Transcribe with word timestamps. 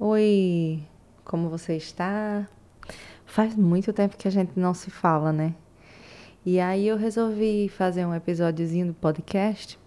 Oi, 0.00 0.82
como 1.24 1.48
você 1.48 1.76
está? 1.76 2.48
Faz 3.24 3.54
muito 3.54 3.92
tempo 3.92 4.16
que 4.16 4.26
a 4.26 4.30
gente 4.30 4.58
não 4.58 4.74
se 4.74 4.90
fala, 4.90 5.32
né? 5.32 5.54
E 6.44 6.58
aí 6.58 6.88
eu 6.88 6.96
resolvi 6.96 7.68
fazer 7.68 8.04
um 8.04 8.12
episódiozinho 8.12 8.88
do 8.88 8.94
podcast 8.94 9.78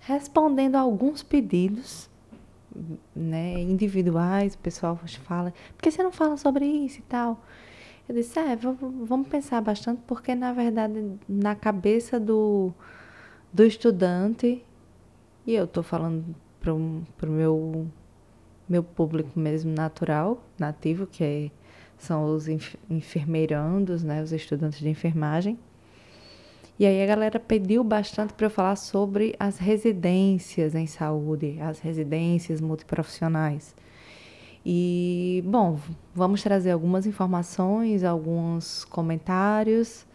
respondendo 0.00 0.76
a 0.76 0.80
alguns 0.80 1.22
pedidos, 1.22 2.10
né, 3.16 3.58
individuais, 3.58 4.52
o 4.52 4.58
pessoal 4.58 5.00
fala, 5.22 5.54
por 5.74 5.82
que 5.82 5.90
você 5.90 6.02
não 6.02 6.12
fala 6.12 6.36
sobre 6.36 6.66
isso 6.66 6.98
e 6.98 7.02
tal? 7.02 7.42
Eu 8.06 8.14
disse, 8.14 8.38
é, 8.38 8.54
vamos 8.54 9.28
pensar 9.28 9.62
bastante, 9.62 10.02
porque 10.06 10.34
na 10.34 10.52
verdade, 10.52 11.18
na 11.26 11.54
cabeça 11.54 12.20
do, 12.20 12.70
do 13.50 13.64
estudante, 13.64 14.62
e 15.46 15.54
eu 15.54 15.64
estou 15.64 15.82
falando 15.82 16.36
para 16.60 16.74
o 16.74 17.02
meu, 17.22 17.86
meu 18.68 18.82
público 18.82 19.38
mesmo 19.38 19.72
natural, 19.72 20.42
nativo, 20.58 21.06
que 21.06 21.24
é, 21.24 21.50
são 21.98 22.34
os 22.34 22.46
enfermeirandos, 22.90 24.02
né, 24.02 24.22
os 24.22 24.32
estudantes 24.32 24.78
de 24.78 24.88
enfermagem. 24.88 25.58
E 26.78 26.84
aí 26.84 27.02
a 27.02 27.06
galera 27.06 27.38
pediu 27.38 27.84
bastante 27.84 28.32
para 28.32 28.46
eu 28.46 28.50
falar 28.50 28.74
sobre 28.74 29.36
as 29.38 29.58
residências 29.58 30.74
em 30.74 30.86
saúde, 30.86 31.56
as 31.60 31.78
residências 31.78 32.60
multiprofissionais. 32.60 33.76
E, 34.66 35.44
bom, 35.46 35.78
vamos 36.14 36.42
trazer 36.42 36.72
algumas 36.72 37.06
informações, 37.06 38.02
alguns 38.02 38.84
comentários. 38.86 40.06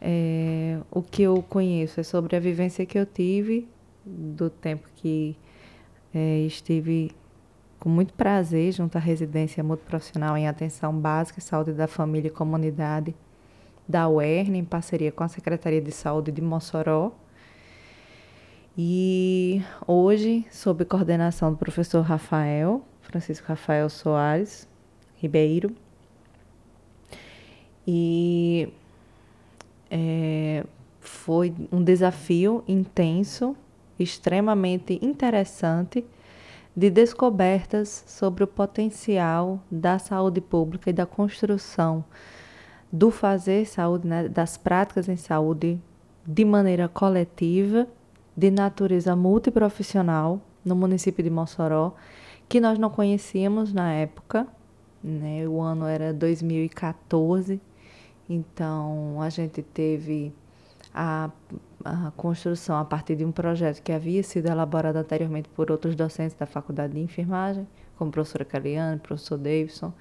É, 0.00 0.78
o 0.90 1.02
que 1.02 1.22
eu 1.22 1.42
conheço 1.42 1.98
é 1.98 2.02
sobre 2.02 2.36
a 2.36 2.40
vivência 2.40 2.84
que 2.84 2.98
eu 2.98 3.06
tive 3.06 3.66
do 4.04 4.48
tempo 4.50 4.86
que 4.94 5.36
é, 6.14 6.40
estive 6.40 7.10
com 7.78 7.88
muito 7.88 8.14
prazer 8.14 8.72
junto 8.72 8.96
à 8.96 9.00
residência 9.00 9.62
multiprofissional 9.62 10.36
em 10.36 10.48
atenção 10.48 10.92
básica, 10.92 11.40
saúde 11.40 11.72
da 11.72 11.86
família 11.86 12.28
e 12.28 12.30
comunidade 12.30 13.14
da 13.88 14.08
UERN, 14.08 14.56
em 14.56 14.64
parceria 14.64 15.12
com 15.12 15.22
a 15.22 15.28
Secretaria 15.28 15.80
de 15.80 15.92
Saúde 15.92 16.32
de 16.32 16.42
Mossoró. 16.42 17.12
E 18.76 19.62
hoje, 19.86 20.44
sob 20.50 20.84
coordenação 20.84 21.52
do 21.52 21.56
professor 21.56 22.02
Rafael, 22.02 22.84
Francisco 23.00 23.46
Rafael 23.48 23.88
Soares 23.88 24.68
Ribeiro. 25.16 25.74
E 27.86 28.68
é, 29.90 30.64
foi 31.00 31.54
um 31.72 31.82
desafio 31.82 32.62
intenso, 32.66 33.56
extremamente 33.98 34.98
interessante, 35.00 36.04
de 36.76 36.90
descobertas 36.90 38.04
sobre 38.06 38.44
o 38.44 38.46
potencial 38.46 39.58
da 39.70 39.98
saúde 39.98 40.42
pública 40.42 40.90
e 40.90 40.92
da 40.92 41.06
construção 41.06 42.04
do 42.92 43.10
fazer 43.10 43.66
saúde, 43.66 44.06
né, 44.06 44.28
das 44.28 44.56
práticas 44.56 45.08
em 45.08 45.16
saúde 45.16 45.80
de 46.26 46.44
maneira 46.44 46.86
coletiva, 46.88 47.88
de 48.36 48.50
natureza 48.50 49.16
multiprofissional, 49.16 50.40
no 50.64 50.76
município 50.76 51.24
de 51.24 51.30
Mossoró, 51.30 51.94
que 52.48 52.60
nós 52.60 52.78
não 52.78 52.90
conhecíamos 52.90 53.72
na 53.72 53.92
época, 53.92 54.46
né? 55.02 55.46
O 55.48 55.60
ano 55.60 55.86
era 55.86 56.12
2014, 56.12 57.60
então 58.28 59.22
a 59.22 59.30
gente 59.30 59.62
teve 59.62 60.34
a, 60.96 61.30
a 61.84 62.10
construção 62.16 62.78
a 62.78 62.84
partir 62.84 63.16
de 63.16 63.24
um 63.24 63.30
projeto 63.30 63.82
que 63.82 63.92
havia 63.92 64.22
sido 64.22 64.46
elaborado 64.46 64.96
anteriormente 64.96 65.46
por 65.50 65.70
outros 65.70 65.94
docentes 65.94 66.34
da 66.34 66.46
Faculdade 66.46 66.94
de 66.94 67.00
Enfermagem, 67.00 67.68
como 67.98 68.10
professora 68.10 68.46
Caliane, 68.46 68.98
professor 68.98 69.36
Davidson, 69.36 69.92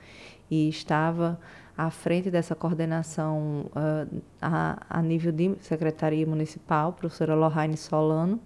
e 0.49 0.69
estava 0.69 1.38
à 1.77 1.89
frente 1.89 2.31
dessa 2.31 2.55
coordenação 2.55 3.66
uh, 3.67 4.21
a, 4.41 4.85
a 4.89 5.01
nível 5.01 5.34
de 5.34 5.55
Secretaria 5.59 6.25
Municipal, 6.25 6.94
professora 6.94 7.35
Lohane 7.35 7.75
Solano, 7.75 8.39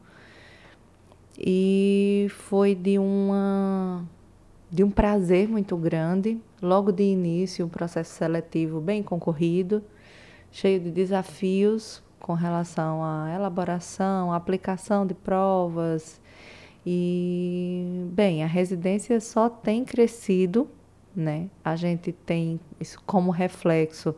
e 1.38 2.28
foi 2.32 2.74
de 2.74 2.98
uma 2.98 4.04
de 4.72 4.84
um 4.84 4.92
prazer 4.92 5.48
muito 5.48 5.76
grande. 5.78 6.40
Logo 6.62 6.92
de 6.92 7.04
início, 7.04 7.66
um 7.66 7.70
processo 7.70 8.14
seletivo 8.14 8.80
bem 8.82 9.02
concorrido, 9.02 9.84
cheio 10.52 10.80
de 10.80 10.92
desafios 10.92 12.04
com 12.20 12.34
relação 12.34 13.04
à 13.04 13.32
elaboração, 13.34 14.34
aplicação 14.34 15.06
de 15.06 15.14
provas. 15.14 16.22
E, 16.86 18.08
bem, 18.12 18.44
a 18.44 18.48
residência 18.48 19.20
só 19.20 19.50
tem 19.50 19.84
crescido, 19.84 20.68
né? 21.16 21.50
A 21.64 21.76
gente 21.76 22.12
tem 22.12 22.60
isso 22.80 23.02
como 23.06 23.32
reflexo 23.32 24.16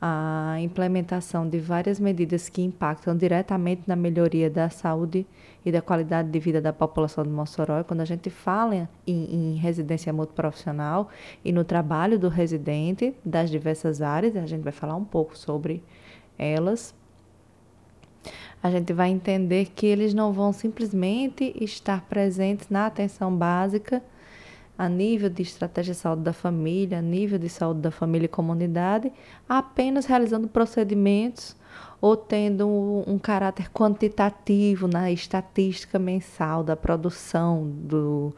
a 0.00 0.56
implementação 0.60 1.48
de 1.48 1.58
várias 1.58 1.98
medidas 1.98 2.48
que 2.48 2.62
impactam 2.62 3.16
diretamente 3.16 3.82
na 3.86 3.96
melhoria 3.96 4.50
da 4.50 4.68
saúde 4.68 5.26
e 5.64 5.72
da 5.72 5.80
qualidade 5.80 6.30
de 6.30 6.38
vida 6.38 6.60
da 6.60 6.72
população 6.72 7.24
de 7.24 7.30
Mossoró. 7.30 7.82
Quando 7.82 8.02
a 8.02 8.04
gente 8.04 8.28
fala 8.28 8.88
em, 9.06 9.54
em 9.54 9.56
residência 9.56 10.12
multiprofissional 10.12 11.08
e 11.44 11.50
no 11.50 11.64
trabalho 11.64 12.18
do 12.18 12.28
residente 12.28 13.14
das 13.24 13.50
diversas 13.50 14.02
áreas, 14.02 14.36
a 14.36 14.46
gente 14.46 14.62
vai 14.62 14.72
falar 14.72 14.96
um 14.96 15.04
pouco 15.04 15.36
sobre 15.36 15.82
elas. 16.38 16.94
A 18.62 18.70
gente 18.70 18.92
vai 18.92 19.10
entender 19.10 19.66
que 19.74 19.86
eles 19.86 20.12
não 20.14 20.32
vão 20.32 20.52
simplesmente 20.52 21.54
estar 21.60 22.02
presentes 22.02 22.68
na 22.68 22.86
atenção 22.86 23.34
básica 23.34 24.02
a 24.78 24.88
nível 24.88 25.30
de 25.30 25.42
estratégia 25.42 25.94
de 25.94 26.00
saúde 26.00 26.22
da 26.22 26.32
família, 26.32 26.98
a 26.98 27.02
nível 27.02 27.38
de 27.38 27.48
saúde 27.48 27.80
da 27.80 27.90
família 27.90 28.26
e 28.26 28.28
comunidade, 28.28 29.10
apenas 29.48 30.04
realizando 30.04 30.48
procedimentos 30.48 31.56
ou 32.00 32.16
tendo 32.16 32.68
um, 33.06 33.18
caráter 33.18 33.70
quantitativo 33.70 34.86
na 34.86 35.10
estatística 35.10 35.98
mensal 35.98 36.62
da 36.62 36.76
produção 36.76 37.70
do, 37.70 38.34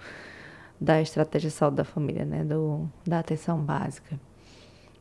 da 0.80 1.00
estratégia 1.00 1.50
de 1.50 1.56
saúde 1.56 1.78
da 1.78 1.84
família, 1.84 2.24
né, 2.24 2.44
do, 2.44 2.88
da 3.06 3.18
atenção 3.18 3.58
básica. 3.58 4.18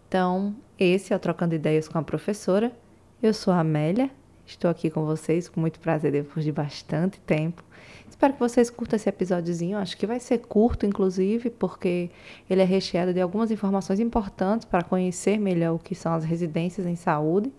Então, 0.07 0.55
esse 0.79 1.13
é 1.13 1.16
o 1.16 1.19
Trocando 1.19 1.53
Ideias 1.53 1.88
com 1.88 1.99
a 1.99 2.03
Professora. 2.03 2.72
Eu 3.22 3.34
sou 3.34 3.53
a 3.53 3.59
Amélia, 3.59 4.09
estou 4.47 4.72
aqui 4.72 4.90
com 4.90 5.06
vocês 5.06 5.50
com 5.50 5.59
muito 5.59 5.80
prazer 5.80 6.12
depois 6.12 6.46
de 6.46 6.52
bastante 6.52 7.19
tempo. 7.19 7.63
Espero 8.09 8.34
que 8.34 8.40
vocês 8.40 8.69
curtam 8.69 8.96
esse 8.96 9.09
episódiozinho. 9.09 9.78
Acho 9.78 9.96
que 9.97 10.08
vai 10.08 10.19
ser 10.19 10.40
curto, 10.40 10.85
inclusive, 10.85 11.50
porque 11.50 12.09
ele 12.50 12.62
é 12.62 12.66
recheado 12.66 13.13
de 13.13 13.22
algumas 13.22 13.52
informações 13.52 14.00
importantes 14.00 14.66
para 14.66 14.81
conhecer 14.81 15.38
melhor 15.38 15.75
o 15.75 15.80
que 15.80 15.94
são 15.94 16.13
as 16.13 16.24
residências 16.24 16.88
em 16.88 16.96
saúde 16.96 17.52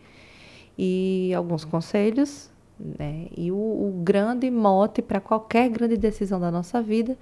e 0.77 1.33
alguns 1.35 1.65
conselhos. 1.65 2.51
Né? 2.81 3.27
E 3.37 3.53
o, 3.53 3.55
o 3.55 4.01
grande 4.03 4.51
mote 4.51 5.03
para 5.03 5.21
qualquer 5.21 5.69
grande 5.69 5.97
decisão 5.97 6.41
da 6.41 6.51
nossa 6.51 6.83
vida 6.83 7.17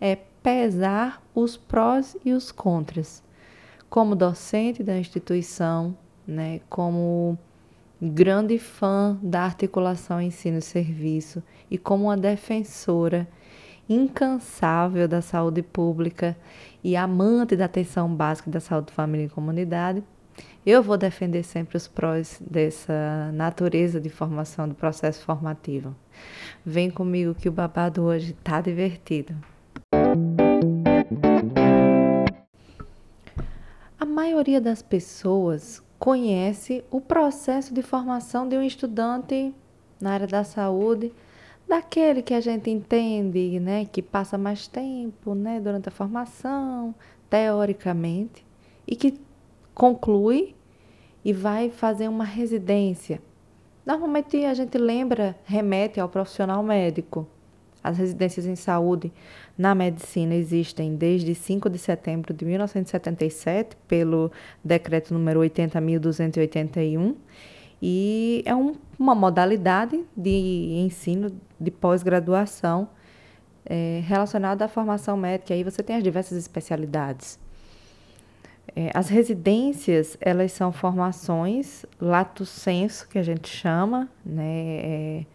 é 0.00 0.16
pesar 0.42 1.22
os 1.34 1.56
prós 1.56 2.16
e 2.24 2.32
os 2.32 2.50
contras. 2.50 3.22
Como 3.88 4.16
docente 4.16 4.82
da 4.82 4.96
instituição, 4.96 5.96
né? 6.26 6.60
como 6.70 7.38
grande 8.00 8.58
fã 8.58 9.18
da 9.22 9.42
articulação 9.42 10.20
ensino-serviço 10.20 11.42
e 11.70 11.76
como 11.76 12.04
uma 12.04 12.16
defensora 12.16 13.28
incansável 13.88 15.06
da 15.08 15.20
saúde 15.20 15.62
pública 15.62 16.36
e 16.82 16.96
amante 16.96 17.56
da 17.56 17.64
atenção 17.66 18.14
básica 18.14 18.50
da 18.50 18.60
saúde, 18.60 18.92
família 18.92 19.26
e 19.26 19.28
comunidade, 19.28 20.02
eu 20.64 20.82
vou 20.82 20.96
defender 20.96 21.42
sempre 21.42 21.76
os 21.76 21.88
prós 21.88 22.40
dessa 22.40 23.30
natureza 23.32 24.00
de 24.00 24.08
formação 24.08 24.68
do 24.68 24.74
processo 24.74 25.24
formativo. 25.24 25.94
Vem 26.64 26.90
comigo 26.90 27.34
que 27.34 27.48
o 27.48 27.52
babado 27.52 28.02
hoje 28.02 28.32
está 28.32 28.60
divertido. 28.60 29.34
A 33.98 34.04
maioria 34.04 34.60
das 34.60 34.82
pessoas 34.82 35.82
conhece 36.00 36.82
o 36.90 36.98
processo 36.98 37.74
de 37.74 37.82
formação 37.82 38.48
de 38.48 38.56
um 38.56 38.62
estudante 38.62 39.54
na 40.00 40.12
área 40.14 40.26
da 40.26 40.42
saúde, 40.42 41.12
daquele 41.68 42.22
que 42.22 42.32
a 42.32 42.40
gente 42.40 42.70
entende, 42.70 43.60
né, 43.60 43.84
que 43.84 44.00
passa 44.00 44.38
mais 44.38 44.66
tempo, 44.66 45.34
né, 45.34 45.60
durante 45.60 45.90
a 45.90 45.92
formação, 45.92 46.94
teoricamente, 47.28 48.44
e 48.86 48.96
que 48.96 49.20
conclui 49.74 50.56
e 51.22 51.34
vai 51.34 51.68
fazer 51.68 52.08
uma 52.08 52.24
residência. 52.24 53.20
Normalmente 53.84 54.42
a 54.46 54.54
gente 54.54 54.78
lembra, 54.78 55.36
remete 55.44 56.00
ao 56.00 56.08
profissional 56.08 56.62
médico. 56.62 57.28
As 57.84 57.98
residências 57.98 58.46
em 58.46 58.56
saúde 58.56 59.12
na 59.60 59.74
medicina 59.74 60.34
existem 60.34 60.96
desde 60.96 61.34
5 61.34 61.68
de 61.68 61.76
setembro 61.76 62.32
de 62.32 62.46
1977, 62.46 63.76
pelo 63.86 64.32
decreto 64.64 65.12
número 65.12 65.40
80.281, 65.40 67.14
e 67.82 68.42
é 68.46 68.56
um, 68.56 68.72
uma 68.98 69.14
modalidade 69.14 70.02
de 70.16 70.30
ensino 70.78 71.30
de 71.60 71.70
pós-graduação 71.70 72.88
é, 73.66 74.00
relacionado 74.02 74.62
à 74.62 74.68
formação 74.68 75.14
médica. 75.14 75.52
Aí 75.52 75.62
você 75.62 75.82
tem 75.82 75.96
as 75.96 76.02
diversas 76.02 76.38
especialidades. 76.38 77.38
É, 78.74 78.90
as 78.94 79.10
residências, 79.10 80.16
elas 80.22 80.52
são 80.52 80.72
formações 80.72 81.84
lato 82.00 82.46
senso, 82.46 83.06
que 83.06 83.18
a 83.18 83.22
gente 83.22 83.46
chama, 83.46 84.08
né, 84.24 84.78
é, 84.82 85.26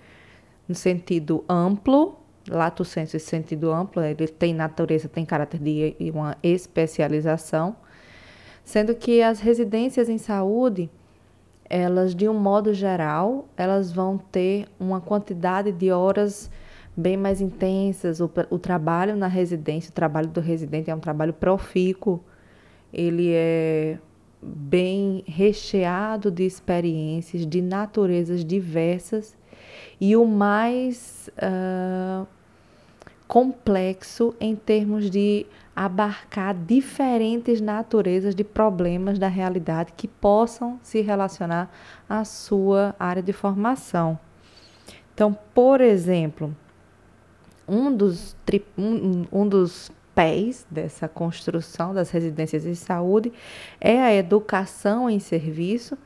no 0.67 0.73
sentido 0.73 1.45
amplo, 1.47 2.24
lato 2.49 2.85
senso 2.85 3.15
em 3.15 3.19
sentido 3.19 3.71
amplo, 3.71 4.01
ele 4.03 4.27
tem 4.27 4.53
natureza, 4.53 5.09
tem 5.09 5.25
caráter 5.25 5.59
de 5.59 5.95
uma 6.11 6.37
especialização, 6.43 7.75
sendo 8.63 8.95
que 8.95 9.21
as 9.21 9.39
residências 9.39 10.09
em 10.09 10.17
saúde, 10.17 10.89
elas, 11.69 12.13
de 12.13 12.29
um 12.29 12.33
modo 12.33 12.73
geral, 12.73 13.47
elas 13.57 13.91
vão 13.91 14.17
ter 14.17 14.67
uma 14.79 15.01
quantidade 15.01 15.71
de 15.71 15.91
horas 15.91 16.49
bem 16.95 17.17
mais 17.17 17.41
intensas, 17.41 18.21
o, 18.21 18.31
o 18.49 18.57
trabalho 18.57 19.15
na 19.15 19.27
residência, 19.27 19.89
o 19.89 19.93
trabalho 19.93 20.29
do 20.29 20.39
residente 20.39 20.89
é 20.89 20.95
um 20.95 20.99
trabalho 20.99 21.33
profícuo, 21.33 22.23
ele 22.93 23.31
é 23.33 23.97
bem 24.41 25.23
recheado 25.25 26.29
de 26.29 26.45
experiências 26.45 27.45
de 27.45 27.61
naturezas 27.61 28.45
diversas. 28.45 29.35
E 29.99 30.15
o 30.15 30.25
mais 30.25 31.29
uh, 31.37 32.27
complexo 33.27 34.35
em 34.39 34.55
termos 34.55 35.09
de 35.09 35.45
abarcar 35.75 36.55
diferentes 36.55 37.59
naturezas 37.59 38.33
de 38.33 38.43
problemas 38.43 39.19
da 39.19 39.27
realidade 39.27 39.93
que 39.97 40.07
possam 40.07 40.79
se 40.81 41.01
relacionar 41.01 41.69
à 42.07 42.23
sua 42.23 42.95
área 42.99 43.21
de 43.21 43.33
formação. 43.33 44.17
Então, 45.13 45.37
por 45.53 45.81
exemplo, 45.81 46.55
um 47.67 47.93
dos, 47.95 48.35
um, 48.77 49.25
um 49.31 49.47
dos 49.47 49.91
pés 50.13 50.65
dessa 50.71 51.07
construção 51.07 51.93
das 51.93 52.09
residências 52.09 52.63
de 52.63 52.75
saúde 52.75 53.33
é 53.81 54.01
a 54.01 54.13
educação 54.13 55.09
em 55.09 55.19
serviço, 55.19 55.97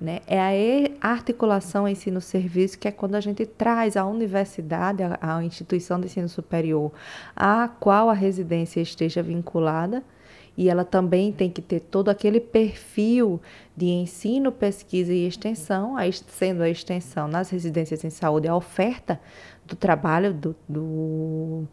né? 0.00 0.20
é 0.26 0.90
a 1.00 1.08
articulação 1.10 1.88
ensino-serviço, 1.88 2.78
que 2.78 2.88
é 2.88 2.90
quando 2.90 3.14
a 3.14 3.20
gente 3.20 3.46
traz 3.46 3.96
a 3.96 4.04
universidade, 4.04 5.02
a, 5.02 5.18
a 5.20 5.44
instituição 5.44 5.98
de 6.00 6.06
ensino 6.06 6.28
superior, 6.28 6.92
a 7.34 7.68
qual 7.68 8.10
a 8.10 8.14
residência 8.14 8.80
esteja 8.80 9.22
vinculada, 9.22 10.02
e 10.56 10.68
ela 10.68 10.84
também 10.84 11.32
tem 11.32 11.50
que 11.50 11.60
ter 11.60 11.80
todo 11.80 12.08
aquele 12.08 12.38
perfil 12.38 13.40
de 13.76 13.86
ensino, 13.86 14.52
pesquisa 14.52 15.12
e 15.12 15.26
extensão, 15.26 15.96
sendo 16.28 16.62
a 16.62 16.68
extensão 16.68 17.26
nas 17.26 17.50
residências 17.50 18.04
em 18.04 18.10
saúde 18.10 18.46
a 18.46 18.54
oferta 18.54 19.20
do 19.66 19.74
trabalho 19.74 20.32
do, 20.32 20.54
do 20.68 21.66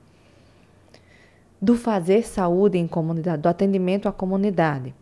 do 1.61 1.75
fazer 1.75 2.23
saúde 2.23 2.79
em 2.79 2.87
comunidade, 2.87 3.43
do 3.43 3.47
atendimento 3.47 4.09
à 4.09 4.11
comunidade. 4.11 4.95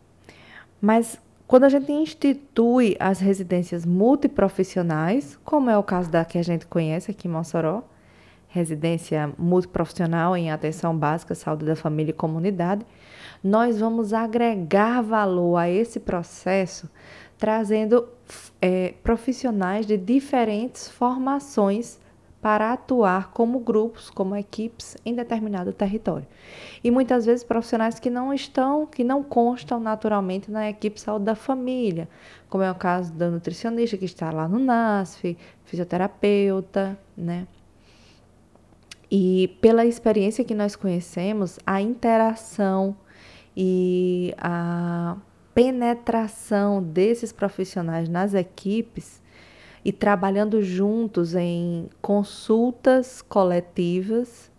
Mas 0.81 1.17
quando 1.49 1.63
a 1.63 1.69
gente 1.69 1.91
institui 1.91 2.95
as 2.99 3.19
residências 3.19 3.83
multiprofissionais, 3.83 5.35
como 5.43 5.67
é 5.67 5.75
o 5.75 5.81
caso 5.81 6.07
da 6.07 6.23
que 6.23 6.37
a 6.37 6.43
gente 6.43 6.67
conhece 6.67 7.09
aqui 7.09 7.27
em 7.27 7.31
Mossoró, 7.31 7.81
residência 8.49 9.33
multiprofissional 9.35 10.37
em 10.37 10.51
atenção 10.51 10.95
básica, 10.95 11.33
saúde 11.33 11.65
da 11.65 11.75
família 11.75 12.11
e 12.11 12.13
comunidade, 12.13 12.85
nós 13.43 13.79
vamos 13.79 14.13
agregar 14.13 15.01
valor 15.01 15.57
a 15.57 15.67
esse 15.67 15.99
processo, 15.99 16.87
trazendo 17.35 18.07
é, 18.61 18.93
profissionais 19.01 19.87
de 19.87 19.97
diferentes 19.97 20.87
formações 20.87 21.97
para 22.41 22.71
atuar 22.71 23.31
como 23.31 23.59
grupos, 23.59 24.09
como 24.09 24.35
equipes 24.35 24.95
em 25.05 25.13
determinado 25.13 25.73
território. 25.73 26.25
E 26.83 26.89
muitas 26.89 27.25
vezes 27.25 27.43
profissionais 27.43 27.99
que 27.99 28.09
não 28.09 28.33
estão, 28.33 28.85
que 28.85 29.03
não 29.03 29.21
constam 29.21 29.79
naturalmente 29.79 30.49
na 30.49 30.69
equipe 30.69 30.99
saúde 30.99 31.25
da 31.25 31.35
família, 31.35 32.07
como 32.49 32.63
é 32.63 32.71
o 32.71 32.75
caso 32.75 33.11
da 33.13 33.29
nutricionista 33.29 33.97
que 33.97 34.05
está 34.05 34.31
lá 34.31 34.47
no 34.47 34.57
NASF, 34.57 35.37
fisioterapeuta, 35.65 36.97
né? 37.15 37.45
E 39.11 39.57
pela 39.59 39.85
experiência 39.85 40.45
que 40.45 40.53
nós 40.53 40.75
conhecemos, 40.75 41.59
a 41.65 41.81
interação 41.81 42.95
e 43.57 44.33
a 44.37 45.17
penetração 45.53 46.81
desses 46.81 47.33
profissionais 47.33 48.07
nas 48.07 48.33
equipes 48.33 49.21
e 49.89 49.91
trabalhando 49.91 50.61
juntos 50.61 51.33
em 51.33 51.89
consultas 51.99 53.23
coletivas, 53.23 54.51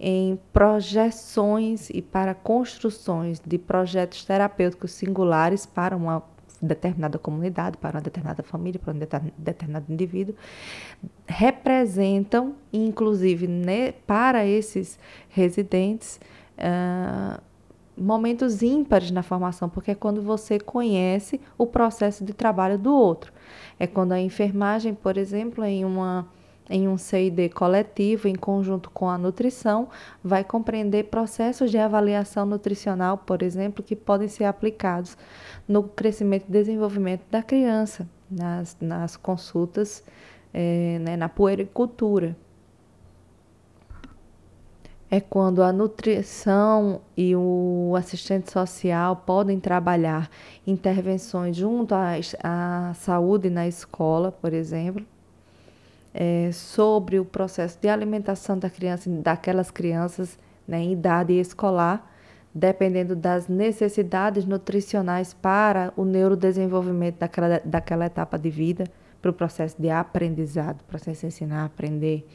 em 0.00 0.36
projeções 0.52 1.90
e 1.90 2.02
para 2.02 2.34
construções 2.34 3.40
de 3.46 3.56
projetos 3.56 4.24
terapêuticos 4.24 4.90
singulares 4.90 5.64
para 5.64 5.96
uma 5.96 6.24
determinada 6.60 7.20
comunidade, 7.20 7.78
para 7.78 7.98
uma 7.98 8.02
determinada 8.02 8.42
família, 8.42 8.80
para 8.80 8.92
um 8.92 8.98
determinado 9.38 9.92
indivíduo, 9.92 10.34
representam, 11.24 12.56
inclusive 12.72 13.46
né, 13.46 13.92
para 13.92 14.44
esses 14.44 14.98
residentes, 15.28 16.18
uh, 16.58 17.40
momentos 17.96 18.62
ímpares 18.62 19.10
na 19.10 19.22
formação, 19.22 19.68
porque 19.68 19.92
é 19.92 19.94
quando 19.94 20.20
você 20.20 20.58
conhece 20.58 21.40
o 21.56 21.66
processo 21.66 22.24
de 22.24 22.32
trabalho 22.32 22.78
do 22.78 22.94
outro. 22.94 23.32
É 23.78 23.86
quando 23.86 24.12
a 24.12 24.20
enfermagem, 24.20 24.94
por 24.94 25.16
exemplo, 25.16 25.64
em 25.64 25.84
uma 25.84 26.26
em 26.68 26.88
um 26.88 26.96
CID 26.96 27.50
coletivo, 27.50 28.26
em 28.26 28.34
conjunto 28.34 28.88
com 28.88 29.06
a 29.06 29.18
nutrição, 29.18 29.86
vai 30.22 30.42
compreender 30.42 31.04
processos 31.04 31.70
de 31.70 31.76
avaliação 31.76 32.46
nutricional, 32.46 33.18
por 33.18 33.42
exemplo, 33.42 33.84
que 33.84 33.94
podem 33.94 34.28
ser 34.28 34.44
aplicados 34.44 35.14
no 35.68 35.82
crescimento 35.82 36.46
e 36.48 36.52
desenvolvimento 36.52 37.22
da 37.30 37.42
criança, 37.42 38.08
nas, 38.30 38.78
nas 38.80 39.14
consultas, 39.14 40.02
é, 40.54 40.98
né, 41.00 41.18
na 41.18 41.28
puericultura 41.28 42.34
é 45.14 45.20
quando 45.20 45.62
a 45.62 45.72
nutrição 45.72 47.00
e 47.16 47.36
o 47.36 47.94
assistente 47.96 48.50
social 48.50 49.22
podem 49.24 49.60
trabalhar 49.60 50.28
intervenções 50.66 51.56
junto 51.56 51.94
à, 51.94 52.14
à 52.42 52.94
saúde 52.94 53.48
na 53.48 53.68
escola, 53.68 54.32
por 54.32 54.52
exemplo, 54.52 55.06
é, 56.12 56.50
sobre 56.52 57.20
o 57.20 57.24
processo 57.24 57.78
de 57.80 57.88
alimentação 57.88 58.58
da 58.58 58.68
criança, 58.68 59.08
daquelas 59.08 59.70
crianças 59.70 60.36
né, 60.66 60.80
em 60.80 60.92
idade 60.94 61.32
escolar, 61.34 62.12
dependendo 62.52 63.14
das 63.14 63.46
necessidades 63.46 64.44
nutricionais 64.44 65.32
para 65.32 65.92
o 65.96 66.04
neurodesenvolvimento 66.04 67.20
daquela, 67.20 67.62
daquela 67.64 68.06
etapa 68.06 68.36
de 68.36 68.50
vida, 68.50 68.84
para 69.22 69.30
o 69.30 69.34
processo 69.34 69.80
de 69.80 69.90
aprendizado, 69.90 70.82
processo 70.88 71.20
de 71.20 71.28
ensinar 71.28 71.62
a 71.62 71.64
aprender. 71.66 72.26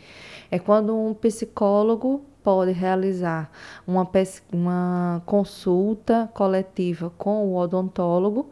É 0.50 0.58
quando 0.58 0.98
um 0.98 1.14
psicólogo 1.14 2.29
pode 2.44 2.72
realizar 2.72 3.52
uma, 3.86 4.08
uma 4.52 5.22
consulta 5.26 6.30
coletiva 6.34 7.12
com 7.18 7.48
o 7.48 7.56
odontólogo 7.56 8.50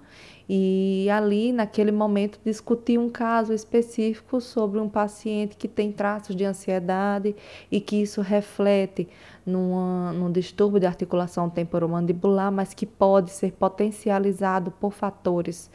e 0.49 1.09
ali, 1.09 1.51
naquele 1.51 1.91
momento, 1.91 2.39
discutir 2.45 2.97
um 2.97 3.09
caso 3.09 3.53
específico 3.53 4.39
sobre 4.39 4.79
um 4.79 4.87
paciente 4.87 5.57
que 5.57 5.67
tem 5.67 5.91
traços 5.91 6.35
de 6.35 6.45
ansiedade 6.45 7.35
e 7.69 7.81
que 7.81 8.01
isso 8.01 8.21
reflete 8.21 9.09
numa, 9.45 10.13
num 10.13 10.31
distúrbio 10.31 10.79
de 10.79 10.85
articulação 10.85 11.49
temporomandibular, 11.49 12.49
mas 12.49 12.73
que 12.73 12.85
pode 12.85 13.31
ser 13.31 13.51
potencializado 13.51 14.71
por 14.71 14.93
fatores 14.93 15.69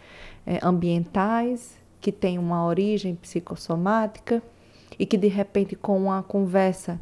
é, 0.46 0.58
ambientais, 0.62 1.76
que 2.00 2.10
tem 2.10 2.38
uma 2.38 2.64
origem 2.64 3.14
psicossomática 3.14 4.42
e 4.98 5.04
que, 5.04 5.18
de 5.18 5.28
repente, 5.28 5.76
com 5.76 5.98
uma 5.98 6.22
conversa 6.22 6.98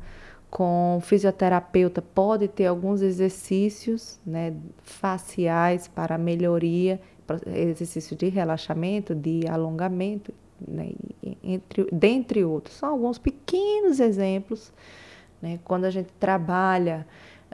com 0.51 0.99
fisioterapeuta 1.01 2.03
pode 2.03 2.49
ter 2.49 2.67
alguns 2.67 3.03
exercícios 3.03 4.19
né, 4.27 4.53
faciais 4.83 5.87
para 5.87 6.19
melhoria, 6.19 7.01
exercícios 7.47 8.19
de 8.19 8.29
relaxamento, 8.29 9.15
de 9.15 9.47
alongamento, 9.49 10.35
né, 10.67 10.91
entre, 11.43 11.87
dentre 11.93 12.45
outros. 12.45 12.77
São 12.77 12.91
alguns 12.91 13.17
pequenos 13.17 14.01
exemplos. 14.01 14.73
Né, 15.41 15.61
quando 15.65 15.85
a 15.85 15.91
gente 15.91 16.13
trabalha 16.19 17.07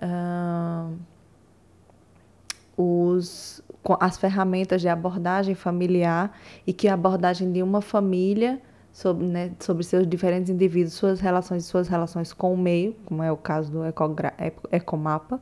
uh, 0.02 0.96
os, 2.76 3.62
as 4.00 4.16
ferramentas 4.16 4.80
de 4.80 4.88
abordagem 4.88 5.54
familiar 5.54 6.36
e 6.66 6.72
que 6.72 6.88
a 6.88 6.94
abordagem 6.94 7.52
de 7.52 7.62
uma 7.62 7.82
família 7.82 8.60
sobre, 8.96 9.26
né, 9.26 9.50
sobre 9.60 9.84
seus 9.84 10.06
diferentes 10.06 10.48
indivíduos, 10.48 10.94
suas 10.94 11.20
relações 11.20 11.66
suas 11.66 11.86
relações 11.86 12.32
com 12.32 12.54
o 12.54 12.56
meio, 12.56 12.96
como 13.04 13.22
é 13.22 13.30
o 13.30 13.36
caso 13.36 13.70
do 13.70 13.82
Ecomapa, 14.72 15.38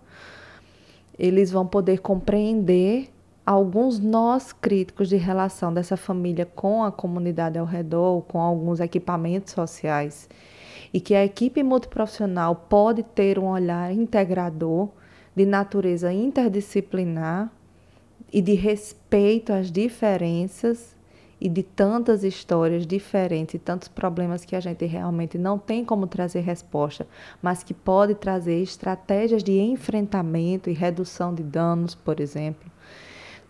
eles 1.17 1.53
vão 1.53 1.65
poder 1.65 2.01
compreender 2.01 3.11
alguns 3.47 4.01
nós 4.01 4.53
críticos 4.53 5.09
de 5.09 5.15
relação 5.15 5.73
dessa 5.73 5.97
família 5.97 6.45
com 6.45 6.83
a 6.83 6.91
comunidade 6.91 7.57
ao 7.57 7.65
redor, 7.65 8.23
com 8.23 8.41
alguns 8.41 8.81
equipamentos 8.81 9.53
sociais. 9.53 10.29
e 10.93 11.01
que 11.01 11.15
a 11.15 11.25
equipe 11.25 11.61
multiprofissional 11.63 12.55
pode 12.55 13.03
ter 13.03 13.37
um 13.39 13.47
olhar 13.47 13.93
integrador 13.93 14.89
de 15.35 15.45
natureza 15.45 16.13
interdisciplinar 16.13 17.51
e 18.33 18.41
de 18.41 18.55
respeito 18.55 19.53
às 19.53 19.73
diferenças 19.73 20.94
e 21.45 21.49
de 21.51 21.63
tantas 21.63 22.25
histórias 22.25 22.87
diferentes 22.87 23.55
e 23.57 23.59
tantos 23.59 23.87
problemas 23.87 24.47
que 24.47 24.57
a 24.57 24.61
gente 24.61 24.87
realmente 24.87 25.37
não 25.37 25.59
tem 25.59 25.85
como 25.85 26.07
trazer 26.07 26.41
resposta, 26.41 27.07
mas 27.43 27.63
que 27.63 27.75
pode 27.75 28.15
trazer 28.15 28.63
estratégias 28.63 29.45
de 29.45 29.61
enfrentamento 29.61 30.71
e 30.71 30.73
redução 30.73 31.35
de 31.35 31.43
danos, 31.43 31.95
por 31.95 32.19
exemplo. 32.19 32.73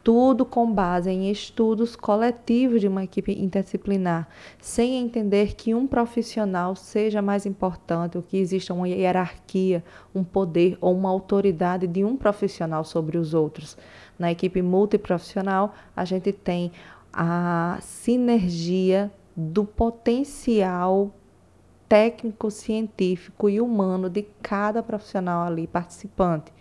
Tudo 0.02 0.44
com 0.44 0.70
base 0.70 1.08
em 1.08 1.30
estudos 1.30 1.94
coletivos 1.94 2.80
de 2.80 2.88
uma 2.88 3.04
equipe 3.04 3.32
interdisciplinar, 3.32 4.28
sem 4.60 4.98
entender 4.98 5.54
que 5.54 5.72
um 5.72 5.86
profissional 5.86 6.74
seja 6.74 7.22
mais 7.22 7.46
importante, 7.46 8.18
ou 8.18 8.24
que 8.24 8.36
exista 8.36 8.74
uma 8.74 8.88
hierarquia, 8.88 9.84
um 10.12 10.24
poder 10.24 10.76
ou 10.80 10.94
uma 10.94 11.08
autoridade 11.08 11.86
de 11.86 12.04
um 12.04 12.16
profissional 12.16 12.84
sobre 12.84 13.16
os 13.16 13.32
outros. 13.32 13.78
Na 14.18 14.30
equipe 14.30 14.60
multiprofissional, 14.60 15.74
a 15.96 16.04
gente 16.04 16.32
tem 16.32 16.70
a 17.16 17.78
sinergia 17.80 19.10
do 19.36 19.64
potencial 19.64 21.14
técnico, 21.88 22.50
científico 22.50 23.48
e 23.48 23.60
humano 23.60 24.10
de 24.10 24.22
cada 24.42 24.82
profissional 24.82 25.46
ali 25.46 25.66
participante. 25.66 26.52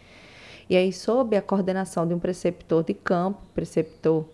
E 0.70 0.78
aí, 0.78 0.94
sob 0.94 1.36
a 1.36 1.42
coordenação 1.42 2.08
de 2.08 2.14
um 2.14 2.20
preceptor 2.20 2.84
de 2.84 2.94
campo, 2.94 3.42
preceptor 3.54 4.26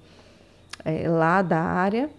é, 0.84 1.08
lá 1.08 1.42
da 1.42 1.60
área, 1.60 2.10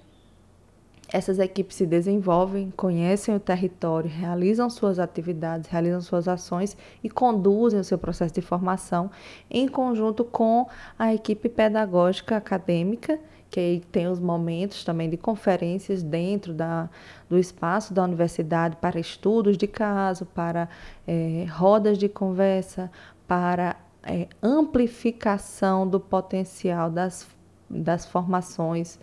essas 1.13 1.39
equipes 1.39 1.77
se 1.77 1.87
desenvolvem, 1.87 2.71
conhecem 2.71 3.35
o 3.35 3.41
território, 3.41 4.09
realizam 4.09 4.71
suas 4.71 4.99
atividades, 4.99 5.69
realizam 5.69 6.01
suas 6.01 6.29
ações 6.29 6.77
e 7.03 7.11
conduzem 7.11 7.81
o 7.81 7.85
seu 7.85 7.99
processo 7.99 8.35
de 8.35 8.41
formação 8.41 9.11
em 9.51 9.67
conjunto 9.67 10.25
com 10.25 10.69
a 10.99 11.13
equipe 11.13 11.49
pedagógica 11.49 12.37
acadêmica 12.37 13.19
que 13.51 13.83
tem 13.91 14.07
os 14.07 14.21
momentos 14.21 14.85
também 14.85 15.11
de 15.11 15.17
conferências 15.17 16.03
dentro 16.03 16.55
da, 16.55 16.89
do 17.29 17.37
espaço 17.37 17.93
da 17.93 18.05
universidade 18.05 18.77
para 18.77 19.01
estudos 19.01 19.59
de 19.59 19.67
caso, 19.67 20.25
para 20.25 20.69
é, 21.07 21.47
rodas 21.51 21.99
de 21.99 22.09
conversa, 22.09 22.91
para 23.27 23.77
é, 24.05 24.29
amplificação 24.41 25.87
do 25.87 25.99
potencial 25.99 26.91
das, 26.91 27.27
das 27.69 28.07
formações 28.07 28.99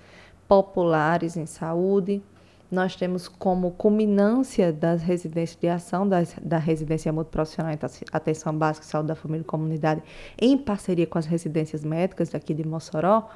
populares 0.47 1.35
em 1.35 1.45
saúde. 1.45 2.23
Nós 2.71 2.95
temos 2.95 3.27
como 3.27 3.71
culminância 3.71 4.73
das 4.73 5.01
residências 5.01 5.57
de 5.59 5.67
ação 5.67 6.07
das, 6.07 6.35
da 6.41 6.57
residência 6.57 7.11
multiprofissional 7.11 7.73
em 7.73 7.79
atenção 8.11 8.57
básica 8.57 8.85
e 8.85 8.89
saúde 8.89 9.07
da 9.07 9.15
família 9.15 9.41
e 9.41 9.45
comunidade, 9.45 10.03
em 10.37 10.57
parceria 10.57 11.07
com 11.07 11.17
as 11.17 11.25
residências 11.25 11.83
médicas 11.83 12.29
daqui 12.29 12.53
de 12.53 12.65
Mossoró, 12.67 13.29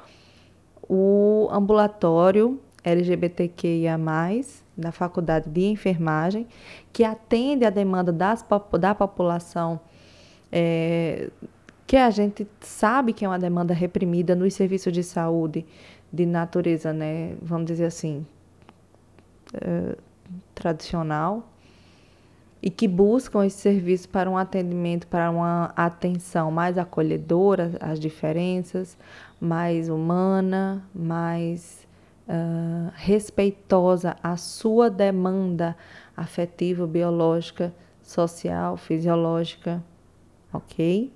o 0.88 1.48
ambulatório 1.50 2.60
LGBTQIA+, 2.84 3.98
da 4.76 4.90
Faculdade 4.90 5.48
de 5.48 5.66
Enfermagem, 5.66 6.46
que 6.92 7.04
atende 7.04 7.64
a 7.64 7.70
demanda 7.70 8.10
das, 8.12 8.44
da 8.80 8.94
população, 8.94 9.80
é, 10.50 11.30
que 11.86 11.96
a 11.96 12.10
gente 12.10 12.46
sabe 12.60 13.12
que 13.12 13.24
é 13.24 13.28
uma 13.28 13.38
demanda 13.38 13.74
reprimida 13.74 14.34
nos 14.34 14.54
serviços 14.54 14.92
de 14.92 15.02
saúde 15.02 15.64
de 16.12 16.26
natureza, 16.26 16.92
né, 16.92 17.34
vamos 17.40 17.66
dizer 17.66 17.86
assim, 17.86 18.26
é, 19.54 19.96
tradicional, 20.54 21.48
e 22.62 22.70
que 22.70 22.86
buscam 22.86 23.44
esse 23.44 23.58
serviço 23.58 24.08
para 24.08 24.30
um 24.30 24.36
atendimento, 24.36 25.06
para 25.08 25.30
uma 25.30 25.72
atenção 25.74 26.50
mais 26.50 26.78
acolhedora 26.78 27.72
às 27.80 27.98
diferenças, 27.98 28.96
mais 29.42 29.88
humana, 29.88 30.88
mais 30.94 31.84
uh, 32.28 32.92
respeitosa 32.94 34.16
à 34.22 34.36
sua 34.36 34.88
demanda 34.88 35.76
afetiva, 36.16 36.86
biológica, 36.86 37.74
social, 38.00 38.76
fisiológica, 38.76 39.82
ok? 40.52 41.12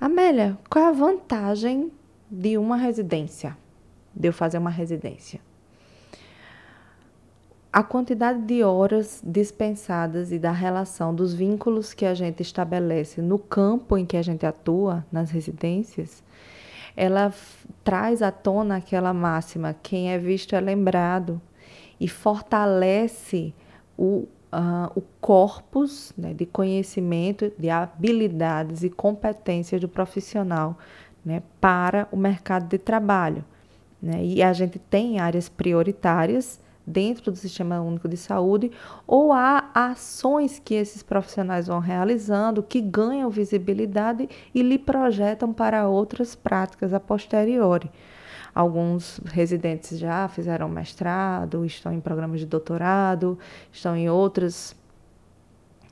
Amélia, 0.00 0.56
qual 0.70 0.84
é 0.84 0.88
a 0.88 0.92
vantagem 0.92 1.90
de 2.30 2.56
uma 2.56 2.76
residência? 2.76 3.58
De 4.14 4.28
eu 4.28 4.32
fazer 4.32 4.58
uma 4.58 4.70
residência? 4.70 5.47
A 7.78 7.82
quantidade 7.84 8.40
de 8.40 8.64
horas 8.64 9.22
dispensadas 9.24 10.32
e 10.32 10.38
da 10.40 10.50
relação 10.50 11.14
dos 11.14 11.32
vínculos 11.32 11.94
que 11.94 12.04
a 12.04 12.12
gente 12.12 12.42
estabelece 12.42 13.22
no 13.22 13.38
campo 13.38 13.96
em 13.96 14.04
que 14.04 14.16
a 14.16 14.22
gente 14.22 14.44
atua, 14.44 15.06
nas 15.12 15.30
residências, 15.30 16.24
ela 16.96 17.32
traz 17.84 18.20
à 18.20 18.32
tona 18.32 18.78
aquela 18.78 19.14
máxima: 19.14 19.76
quem 19.80 20.10
é 20.10 20.18
visto 20.18 20.56
é 20.56 20.60
lembrado, 20.60 21.40
e 22.00 22.08
fortalece 22.08 23.54
o, 23.96 24.26
uh, 24.52 24.90
o 24.96 25.02
corpus 25.20 26.12
né, 26.18 26.34
de 26.34 26.46
conhecimento, 26.46 27.52
de 27.56 27.70
habilidades 27.70 28.82
e 28.82 28.90
competências 28.90 29.80
do 29.80 29.88
profissional 29.88 30.76
né, 31.24 31.44
para 31.60 32.08
o 32.10 32.16
mercado 32.16 32.66
de 32.66 32.78
trabalho. 32.78 33.44
Né? 34.02 34.24
E 34.24 34.42
a 34.42 34.52
gente 34.52 34.80
tem 34.80 35.20
áreas 35.20 35.48
prioritárias 35.48 36.58
dentro 36.88 37.30
do 37.30 37.36
Sistema 37.36 37.80
Único 37.80 38.08
de 38.08 38.16
Saúde, 38.16 38.70
ou 39.06 39.32
há 39.32 39.70
ações 39.74 40.58
que 40.58 40.74
esses 40.74 41.02
profissionais 41.02 41.66
vão 41.66 41.78
realizando 41.78 42.62
que 42.62 42.80
ganham 42.80 43.30
visibilidade 43.30 44.28
e 44.54 44.62
lhe 44.62 44.78
projetam 44.78 45.52
para 45.52 45.86
outras 45.86 46.34
práticas 46.34 46.92
a 46.92 46.98
posteriori. 46.98 47.90
Alguns 48.54 49.20
residentes 49.26 49.98
já 49.98 50.26
fizeram 50.26 50.68
mestrado, 50.68 51.64
estão 51.64 51.92
em 51.92 52.00
programas 52.00 52.40
de 52.40 52.46
doutorado, 52.46 53.38
estão 53.70 53.96
em 53.96 54.08
outros, 54.08 54.74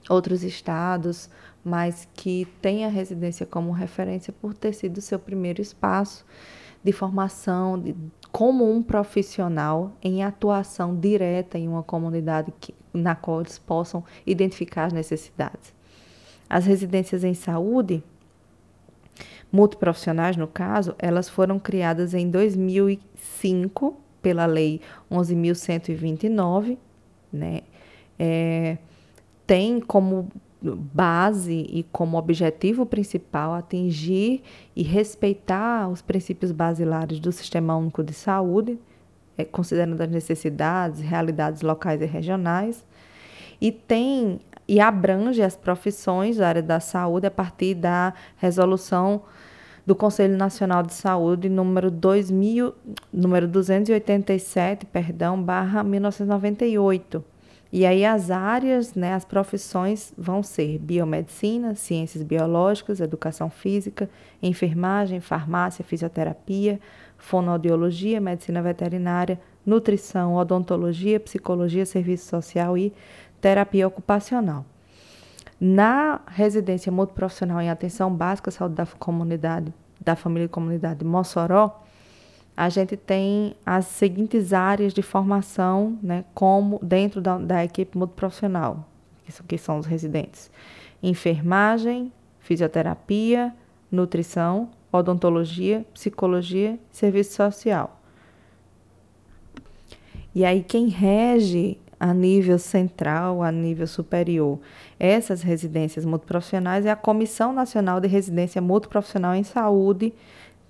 outros 0.09 0.43
estados, 0.43 1.31
mas 1.63 2.09
que 2.15 2.47
têm 2.63 2.85
a 2.85 2.89
residência 2.89 3.45
como 3.45 3.71
referência 3.71 4.33
por 4.33 4.55
ter 4.55 4.73
sido 4.73 5.01
seu 5.01 5.19
primeiro 5.19 5.61
espaço 5.61 6.25
de 6.83 6.93
formação, 6.93 7.79
de, 7.79 7.95
como 8.37 8.71
um 8.71 8.83
profissional 8.83 9.97
em 10.03 10.23
atuação 10.23 10.95
direta 10.95 11.57
em 11.57 11.67
uma 11.67 11.83
comunidade 11.83 12.53
que, 12.61 12.75
na 12.93 13.15
qual 13.15 13.41
eles 13.41 13.59
possam 13.59 14.05
identificar 14.27 14.85
as 14.85 14.93
necessidades. 14.93 15.73
As 16.47 16.67
residências 16.67 17.25
em 17.25 17.33
saúde, 17.33 18.05
multiprofissionais 19.51 20.37
no 20.37 20.47
caso, 20.47 20.95
elas 20.99 21.31
foram 21.31 21.59
criadas 21.59 22.13
em 22.13 22.31
2005 22.31 23.97
pela 24.21 24.45
Lei 24.45 24.83
11.129, 25.11 26.77
né? 27.33 27.63
É, 28.19 28.77
tem 29.47 29.81
como 29.81 30.29
base 30.75 31.67
e 31.69 31.85
como 31.93 32.17
objetivo 32.17 32.87
principal 32.87 33.55
atingir 33.55 34.43
e 34.75 34.83
respeitar 34.83 35.89
os 35.89 36.03
princípios 36.03 36.51
basilares 36.51 37.21
do 37.21 37.31
Sistema 37.31 37.77
Único 37.77 38.03
de 38.03 38.13
Saúde, 38.13 38.79
é, 39.37 39.45
considerando 39.45 40.01
as 40.01 40.09
necessidades, 40.09 41.01
realidades 41.01 41.63
locais 41.63 42.01
e 42.01 42.07
regionais, 42.07 42.85
e 43.61 43.71
tem 43.71 44.41
e 44.69 44.81
abrange 44.81 45.43
as 45.43 45.55
profissões 45.55 46.39
da 46.39 46.49
área 46.49 46.63
da 46.63 46.81
saúde 46.81 47.27
a 47.27 47.31
partir 47.31 47.75
da 47.75 48.13
resolução 48.37 49.23
do 49.87 49.95
Conselho 49.95 50.37
Nacional 50.37 50.83
de 50.83 50.93
Saúde 50.93 51.49
número 51.49 51.89
2000, 51.89 52.75
número 53.13 53.47
287, 53.47 54.85
perdão, 54.87 55.41
barra 55.41 55.85
1998 55.85 57.36
e 57.73 57.85
aí 57.85 58.05
as 58.05 58.31
áreas, 58.31 58.95
né, 58.95 59.15
as 59.15 59.25
profissões 59.25 60.13
vão 60.17 60.43
ser 60.43 60.79
biomedicina, 60.79 61.75
ciências 61.75 62.23
biológicas, 62.23 63.01
educação 63.01 63.51
física, 63.51 64.09
enfermagem, 64.43 65.21
farmácia, 65.21 65.85
fisioterapia, 65.85 66.81
fonoaudiologia, 67.19 68.21
medicina 68.21 68.63
veterinária, 68.63 69.41
nutrição, 69.65 70.37
odontologia, 70.37 71.19
psicologia, 71.19 71.85
serviço 71.85 72.29
social 72.29 72.79
e 72.79 72.93
terapia 73.41 73.87
ocupacional. 73.89 74.65
Na 75.61 76.21
residência 76.29 76.93
multiprofissional 76.93 77.61
em 77.61 77.71
atenção 77.71 78.15
básica 78.15 78.51
saúde 78.51 78.75
da 78.77 78.87
comunidade, 78.87 79.73
da 80.01 80.15
família 80.15 80.45
e 80.45 80.49
comunidade 80.49 81.05
Mossoró, 81.05 81.83
a 82.57 82.69
gente 82.71 82.97
tem 82.97 83.55
as 83.67 83.85
seguintes 83.87 84.53
áreas 84.53 84.95
de 84.95 85.03
formação, 85.03 85.99
né, 86.03 86.25
como 86.35 86.79
dentro 86.83 87.21
da, 87.21 87.37
da 87.37 87.65
equipe 87.65 87.99
multiprofissional, 87.99 88.89
que 89.47 89.59
são, 89.59 89.79
os 89.79 89.85
residentes: 89.85 90.51
enfermagem, 91.03 92.11
fisioterapia, 92.41 93.55
nutrição, 93.93 94.71
odontologia, 94.91 95.85
psicologia, 95.93 96.79
serviço 96.91 97.35
social. 97.35 98.01
E 100.35 100.45
aí 100.45 100.63
quem 100.63 100.89
rege 100.89 101.79
a 101.99 102.13
nível 102.13 102.59
central, 102.59 103.43
a 103.43 103.51
nível 103.51 103.87
superior, 103.87 104.59
essas 104.99 105.43
residências 105.43 106.05
multiprofissionais 106.05 106.85
é 106.87 106.91
a 106.91 106.97
Comissão 106.97 107.53
Nacional 107.53 108.01
de 108.01 108.09
Residência 108.09 108.61
Multiprofissional 108.61 109.35
em 109.35 109.43
Saúde, 109.43 110.13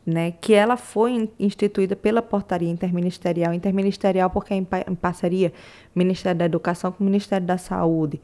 né, 0.07 0.31
que 0.41 0.55
ela 0.55 0.77
foi 0.77 1.29
instituída 1.39 1.97
pela 1.97 2.23
portaria 2.23 2.71
interministerial, 2.71 3.53
interministerial 3.53 4.31
porque 4.31 4.55
é 4.55 4.57
em 4.57 4.65
parceria 4.95 5.53
Ministério 5.93 6.39
da 6.39 6.45
Educação 6.45 6.93
com 6.93 7.03
o 7.03 7.07
Ministério 7.07 7.45
da 7.45 7.59
Saúde, 7.59 8.23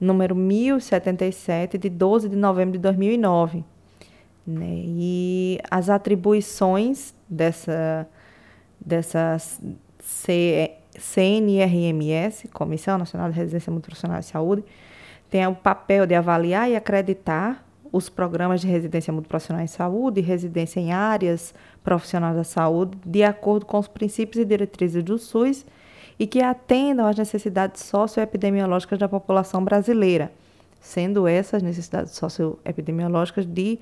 número 0.00 0.36
1077 0.36 1.76
de 1.76 1.90
12 1.90 2.28
de 2.28 2.36
novembro 2.36 2.74
de 2.74 2.78
2009. 2.78 3.64
Né? 4.46 4.82
E 4.84 5.58
as 5.68 5.90
atribuições 5.90 7.12
dessa, 7.28 8.06
dessa 8.78 9.36
CNRMS, 10.96 12.46
Comissão 12.52 12.96
Nacional 12.96 13.30
de 13.32 13.36
Residência 13.36 13.72
Multiprofissional 13.72 14.20
de 14.20 14.26
Saúde, 14.26 14.62
tem 15.28 15.44
o 15.48 15.54
papel 15.54 16.06
de 16.06 16.14
avaliar 16.14 16.70
e 16.70 16.76
acreditar 16.76 17.66
os 17.94 18.08
programas 18.08 18.60
de 18.60 18.66
residência 18.66 19.12
multiprofissional 19.12 19.62
em 19.62 19.68
saúde 19.68 20.18
e 20.18 20.22
residência 20.22 20.80
em 20.80 20.92
áreas 20.92 21.54
profissionais 21.84 22.34
da 22.34 22.42
saúde, 22.42 22.98
de 23.06 23.22
acordo 23.22 23.64
com 23.64 23.78
os 23.78 23.86
princípios 23.86 24.42
e 24.42 24.44
diretrizes 24.44 25.00
do 25.00 25.16
SUS 25.16 25.64
e 26.18 26.26
que 26.26 26.42
atendam 26.42 27.06
às 27.06 27.16
necessidades 27.16 27.84
socioepidemiológicas 27.84 28.98
da 28.98 29.08
população 29.08 29.62
brasileira, 29.62 30.32
sendo 30.80 31.28
essas 31.28 31.62
necessidades 31.62 32.16
socioepidemiológicas 32.16 33.46
de 33.46 33.78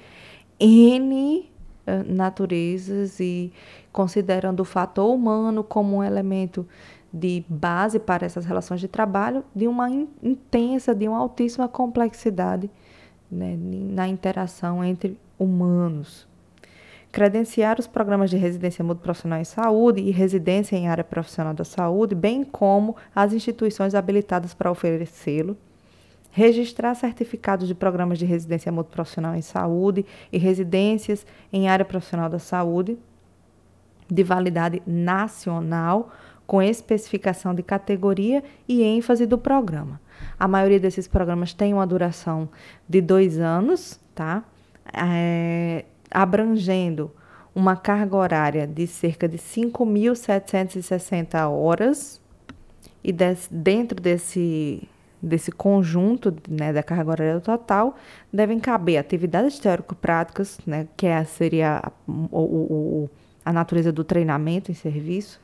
N 0.61 1.50
eh, 1.87 2.02
naturezas 2.07 3.19
e 3.19 3.50
considerando 3.90 4.61
o 4.61 4.64
fator 4.66 5.11
humano 5.11 5.64
como 5.64 5.97
um 5.97 6.04
elemento 6.04 6.69
de 7.11 7.42
base 7.49 7.99
para 7.99 8.26
essas 8.26 8.45
relações 8.45 8.78
de 8.78 8.88
trabalho 8.88 9.42
de 9.57 9.66
uma 9.66 9.88
intensa, 10.23 10.95
de 10.95 11.09
uma 11.09 11.19
altíssima 11.19 11.66
complexidade 11.66 12.71
né, 13.33 13.57
na 13.59 14.07
interação 14.07 14.85
entre 14.85 15.19
humanos. 15.39 16.29
Credenciar 17.11 17.81
os 17.81 17.87
programas 17.87 18.31
de 18.31 18.37
residência 18.37 18.85
multiprofissional 18.85 19.41
em 19.41 19.45
saúde 19.45 20.01
e 20.01 20.11
residência 20.11 20.77
em 20.77 20.89
área 20.89 21.03
profissional 21.03 21.53
da 21.55 21.65
saúde, 21.65 22.15
bem 22.15 22.45
como 22.45 22.95
as 23.15 23.33
instituições 23.33 23.95
habilitadas 23.95 24.55
para 24.55 24.71
oferecê-lo. 24.71 25.57
Registrar 26.31 26.95
certificados 26.95 27.69
de 27.69 27.75
programas 27.75 28.19
de 28.19 28.25
residência 28.25 28.73
multiprofissional 28.73 29.35
em 29.35 29.43
saúde 29.43 30.07
e 30.31 30.39
residências 30.39 31.27
em 31.53 31.69
área 31.69 31.85
profissional 31.85 32.31
da 32.31 32.39
saúde 32.39 32.99
de 34.11 34.23
validade 34.23 34.83
nacional, 34.87 36.11
com 36.47 36.61
especificação 36.61 37.55
de 37.55 37.62
categoria 37.62 38.43
e 38.69 38.83
ênfase 38.83 39.25
do 39.25 39.39
programa. 39.39 40.01
A 40.38 40.49
maioria 40.49 40.81
desses 40.81 41.07
programas 41.07 41.52
tem 41.52 41.75
uma 41.75 41.87
duração 41.87 42.49
de 42.88 43.00
dois 43.00 43.38
anos, 43.38 44.00
tá? 44.14 44.43
É, 44.93 45.85
abrangendo 46.11 47.11
uma 47.55 47.76
carga 47.76 48.17
horária 48.17 48.67
de 48.67 48.87
cerca 48.87 49.29
de 49.29 49.37
5.760 49.38 51.50
horas 51.50 52.19
e 53.05 53.12
des, 53.12 53.47
dentro 53.50 54.00
desse, 54.00 54.88
desse 55.21 55.52
conjunto 55.52 56.35
né, 56.49 56.73
da 56.73 56.83
carga 56.83 57.11
horária 57.11 57.38
total 57.41 57.95
devem 58.33 58.59
caber 58.59 58.97
atividades 58.99 59.59
teórico-práticas, 59.59 60.59
né, 60.67 60.88
que 60.97 61.07
é, 61.07 61.23
seria 61.25 61.83
a, 61.85 61.93
o, 62.09 62.38
o, 62.38 63.11
a 63.45 63.52
natureza 63.52 63.93
do 63.93 64.05
treinamento 64.05 64.71
em 64.71 64.75
serviço, 64.75 65.38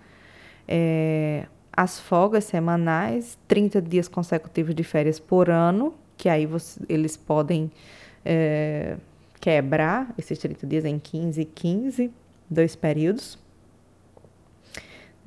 é, 0.67 1.45
as 1.79 2.01
folgas 2.01 2.43
semanais, 2.43 3.39
30 3.47 3.81
dias 3.81 4.09
consecutivos 4.09 4.75
de 4.75 4.83
férias 4.83 5.21
por 5.21 5.49
ano, 5.49 5.95
que 6.17 6.29
aí 6.29 6.45
você, 6.45 6.81
eles 6.89 7.17
podem 7.17 7.71
é, 8.25 8.97
quebrar 9.41 10.13
esses 10.19 10.37
30 10.41 10.67
dias 10.67 10.85
em 10.85 10.99
15 10.99 11.41
e 11.41 11.45
15, 11.45 12.11
dois 12.51 12.75
períodos. 12.75 13.39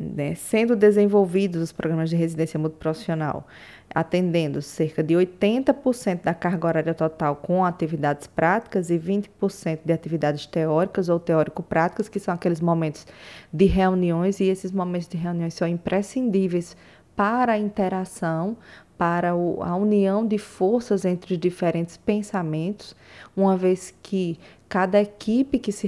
Né, 0.01 0.33
sendo 0.33 0.75
desenvolvidos 0.75 1.61
os 1.61 1.71
programas 1.71 2.09
de 2.09 2.15
residência 2.15 2.59
multiprofissional, 2.59 3.45
atendendo 3.93 4.59
cerca 4.59 5.03
de 5.03 5.13
80% 5.13 6.23
da 6.23 6.33
carga 6.33 6.67
horária 6.67 6.93
total 6.95 7.35
com 7.35 7.63
atividades 7.63 8.25
práticas 8.25 8.89
e 8.89 8.97
20% 8.97 9.81
de 9.85 9.93
atividades 9.93 10.47
teóricas 10.47 11.07
ou 11.07 11.19
teórico-práticas, 11.19 12.09
que 12.09 12.19
são 12.19 12.33
aqueles 12.33 12.59
momentos 12.59 13.05
de 13.53 13.65
reuniões, 13.65 14.39
e 14.39 14.45
esses 14.45 14.71
momentos 14.71 15.07
de 15.07 15.17
reuniões 15.17 15.53
são 15.53 15.67
imprescindíveis 15.67 16.75
para 17.15 17.53
a 17.53 17.59
interação, 17.59 18.57
para 18.97 19.35
o, 19.35 19.61
a 19.61 19.75
união 19.75 20.25
de 20.25 20.39
forças 20.39 21.05
entre 21.05 21.35
os 21.35 21.39
diferentes 21.39 21.95
pensamentos, 21.95 22.95
uma 23.37 23.55
vez 23.55 23.93
que 24.01 24.39
cada 24.67 24.99
equipe 24.99 25.59
que 25.59 25.71
se, 25.71 25.87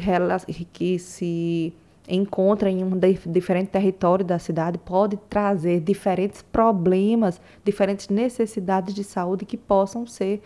que 0.71 0.99
se 0.99 1.73
encontra 2.08 2.70
em 2.70 2.84
um 2.84 3.00
diferente 3.28 3.70
território 3.70 4.26
da 4.26 4.38
cidade 4.38 4.78
pode 4.78 5.18
trazer 5.30 5.80
diferentes 5.80 6.42
problemas, 6.42 7.39
diferentes 7.63 8.10
necessidades 8.10 8.94
de 8.94 9.04
saúde 9.04 9.46
que 9.46 9.58
possam 9.58 10.06
ser 10.06 10.42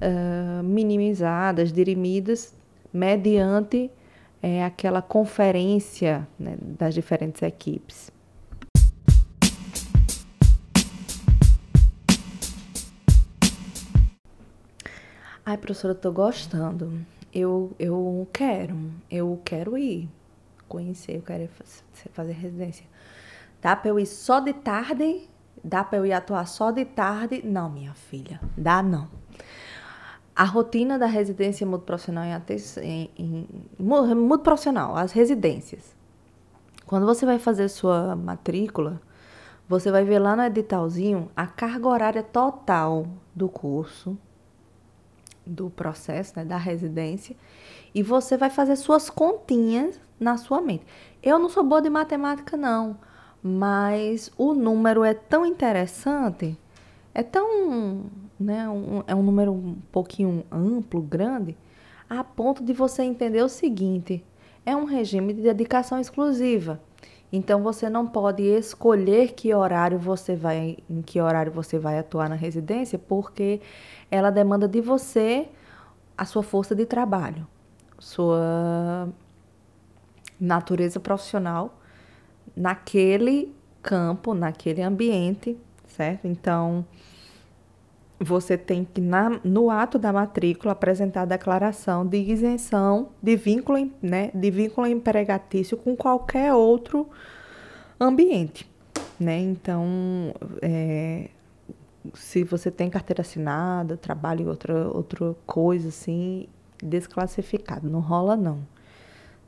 uh, 0.00 0.62
minimizadas, 0.62 1.72
dirimidas 1.72 2.54
mediante 2.92 3.90
é, 4.42 4.64
aquela 4.64 5.02
conferência 5.02 6.26
né, 6.38 6.56
das 6.60 6.94
diferentes 6.94 7.42
equipes. 7.42 8.10
Ai, 15.44 15.56
professora, 15.58 15.92
eu 15.92 15.98
tô 15.98 16.10
gostando. 16.10 16.98
Eu, 17.32 17.70
eu 17.78 18.26
quero, 18.32 18.76
eu 19.10 19.40
quero 19.44 19.76
ir 19.76 20.08
conhecer, 20.68 21.16
eu 21.16 21.22
quero 21.22 21.48
fazer 22.12 22.32
residência. 22.32 22.86
Dá 23.60 23.74
para 23.74 23.90
eu 23.90 23.98
ir 23.98 24.06
só 24.06 24.40
de 24.40 24.52
tarde? 24.52 25.28
Dá 25.62 25.82
para 25.82 25.98
eu 25.98 26.06
ir 26.06 26.12
atuar 26.12 26.46
só 26.46 26.70
de 26.70 26.84
tarde? 26.84 27.42
Não, 27.44 27.70
minha 27.70 27.94
filha, 27.94 28.40
dá 28.56 28.82
não. 28.82 29.08
A 30.34 30.44
rotina 30.44 30.98
da 30.98 31.06
residência 31.06 31.66
multiprofissional 31.66 32.24
em, 32.24 33.10
em, 33.18 33.48
em 33.78 33.84
multiprofissional, 34.14 34.96
as 34.96 35.12
residências. 35.12 35.96
Quando 36.86 37.06
você 37.06 37.26
vai 37.26 37.38
fazer 37.38 37.68
sua 37.68 38.14
matrícula, 38.14 39.00
você 39.68 39.90
vai 39.90 40.04
ver 40.04 40.20
lá 40.20 40.36
no 40.36 40.42
editalzinho 40.42 41.30
a 41.34 41.46
carga 41.46 41.88
horária 41.88 42.22
total 42.22 43.08
do 43.34 43.48
curso, 43.48 44.16
do 45.44 45.70
processo, 45.70 46.34
né, 46.36 46.44
da 46.44 46.56
residência, 46.56 47.36
e 47.94 48.02
você 48.02 48.36
vai 48.36 48.50
fazer 48.50 48.76
suas 48.76 49.10
continhas 49.10 49.98
na 50.18 50.36
sua 50.36 50.60
mente. 50.60 50.84
Eu 51.22 51.38
não 51.38 51.48
sou 51.48 51.64
boa 51.64 51.80
de 51.80 51.90
matemática, 51.90 52.56
não, 52.56 52.98
mas 53.42 54.30
o 54.36 54.54
número 54.54 55.04
é 55.04 55.14
tão 55.14 55.44
interessante, 55.44 56.58
é 57.14 57.22
tão. 57.22 58.04
Né, 58.38 58.68
um, 58.68 59.02
é 59.06 59.14
um 59.14 59.22
número 59.22 59.50
um 59.50 59.76
pouquinho 59.90 60.44
amplo, 60.52 61.00
grande, 61.00 61.56
a 62.08 62.22
ponto 62.22 62.62
de 62.62 62.72
você 62.72 63.02
entender 63.02 63.42
o 63.42 63.48
seguinte: 63.48 64.24
é 64.64 64.76
um 64.76 64.84
regime 64.84 65.32
de 65.32 65.42
dedicação 65.42 65.98
exclusiva. 65.98 66.80
Então 67.32 67.62
você 67.62 67.90
não 67.90 68.06
pode 68.06 68.42
escolher 68.42 69.32
que 69.32 69.52
horário 69.52 69.98
você 69.98 70.36
vai, 70.36 70.78
em 70.88 71.02
que 71.02 71.20
horário 71.20 71.50
você 71.50 71.78
vai 71.78 71.98
atuar 71.98 72.28
na 72.28 72.36
residência, 72.36 72.98
porque 72.98 73.60
ela 74.10 74.30
demanda 74.30 74.68
de 74.68 74.80
você 74.80 75.48
a 76.16 76.24
sua 76.24 76.42
força 76.42 76.74
de 76.74 76.86
trabalho, 76.86 77.46
sua 77.98 79.08
natureza 80.40 81.00
profissional 81.00 81.78
naquele 82.56 83.54
campo, 83.82 84.34
naquele 84.34 84.82
ambiente, 84.82 85.56
certo? 85.86 86.26
Então, 86.26 86.84
você 88.18 88.56
tem 88.56 88.84
que, 88.84 89.00
na, 89.00 89.40
no 89.44 89.70
ato 89.70 89.98
da 89.98 90.12
matrícula, 90.12 90.72
apresentar 90.72 91.22
a 91.22 91.26
declaração 91.26 92.06
de 92.06 92.18
isenção 92.18 93.10
de 93.22 93.36
vínculo, 93.36 93.90
né, 94.00 94.30
de 94.34 94.50
vínculo 94.50 94.86
empregatício 94.86 95.76
com 95.76 95.94
qualquer 95.94 96.52
outro 96.54 97.08
ambiente, 98.00 98.68
né? 99.20 99.38
Então, 99.38 99.84
é, 100.62 101.28
se 102.14 102.42
você 102.42 102.70
tem 102.70 102.88
carteira 102.88 103.20
assinada, 103.20 103.96
trabalha 103.96 104.42
em 104.42 104.48
outra, 104.48 104.88
outra 104.88 105.34
coisa 105.46 105.88
assim, 105.88 106.48
desclassificado, 106.82 107.88
não 107.88 108.00
rola 108.00 108.36
não, 108.36 108.60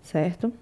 certo? 0.03 0.53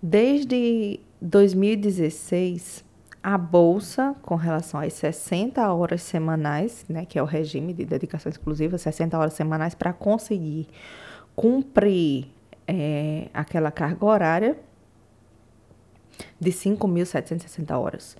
Desde 0.00 1.00
2016, 1.20 2.84
a 3.22 3.36
bolsa 3.36 4.16
com 4.22 4.36
relação 4.36 4.80
às 4.80 4.92
60 4.92 5.72
horas 5.72 6.02
semanais, 6.02 6.84
né, 6.88 7.04
que 7.04 7.18
é 7.18 7.22
o 7.22 7.26
regime 7.26 7.74
de 7.74 7.84
dedicação 7.84 8.30
exclusiva, 8.30 8.78
60 8.78 9.18
horas 9.18 9.34
semanais 9.34 9.74
para 9.74 9.92
conseguir 9.92 10.68
cumprir 11.34 12.28
é, 12.66 13.28
aquela 13.34 13.70
carga 13.70 14.06
horária 14.06 14.58
de 16.38 16.52
5.760 16.52 17.76
horas. 17.76 18.16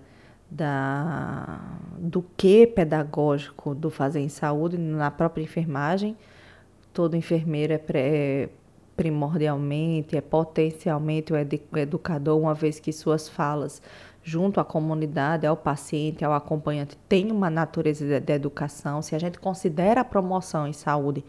da, 0.49 1.59
do 1.97 2.23
que 2.35 2.67
pedagógico 2.67 3.73
do 3.73 3.89
fazer 3.89 4.19
em 4.19 4.29
saúde 4.29 4.77
na 4.77 5.09
própria 5.09 5.43
enfermagem. 5.43 6.15
Todo 6.93 7.15
enfermeiro 7.15 7.73
é, 7.73 7.77
pré, 7.77 7.99
é 8.01 8.49
primordialmente, 8.95 10.15
é 10.15 10.21
potencialmente 10.21 11.33
o 11.33 11.77
educador, 11.77 12.39
uma 12.39 12.53
vez 12.53 12.79
que 12.79 12.91
suas 12.91 13.27
falas 13.27 13.81
junto 14.23 14.59
à 14.59 14.63
comunidade, 14.63 15.45
ao 15.45 15.57
paciente, 15.57 16.23
ao 16.23 16.33
acompanhante, 16.33 16.97
tem 17.09 17.31
uma 17.31 17.49
natureza 17.49 18.05
de, 18.05 18.19
de 18.19 18.33
educação. 18.33 19.01
Se 19.01 19.15
a 19.15 19.19
gente 19.19 19.39
considera 19.39 20.01
a 20.01 20.05
promoção 20.05 20.65
em 20.65 20.73
saúde 20.73 21.23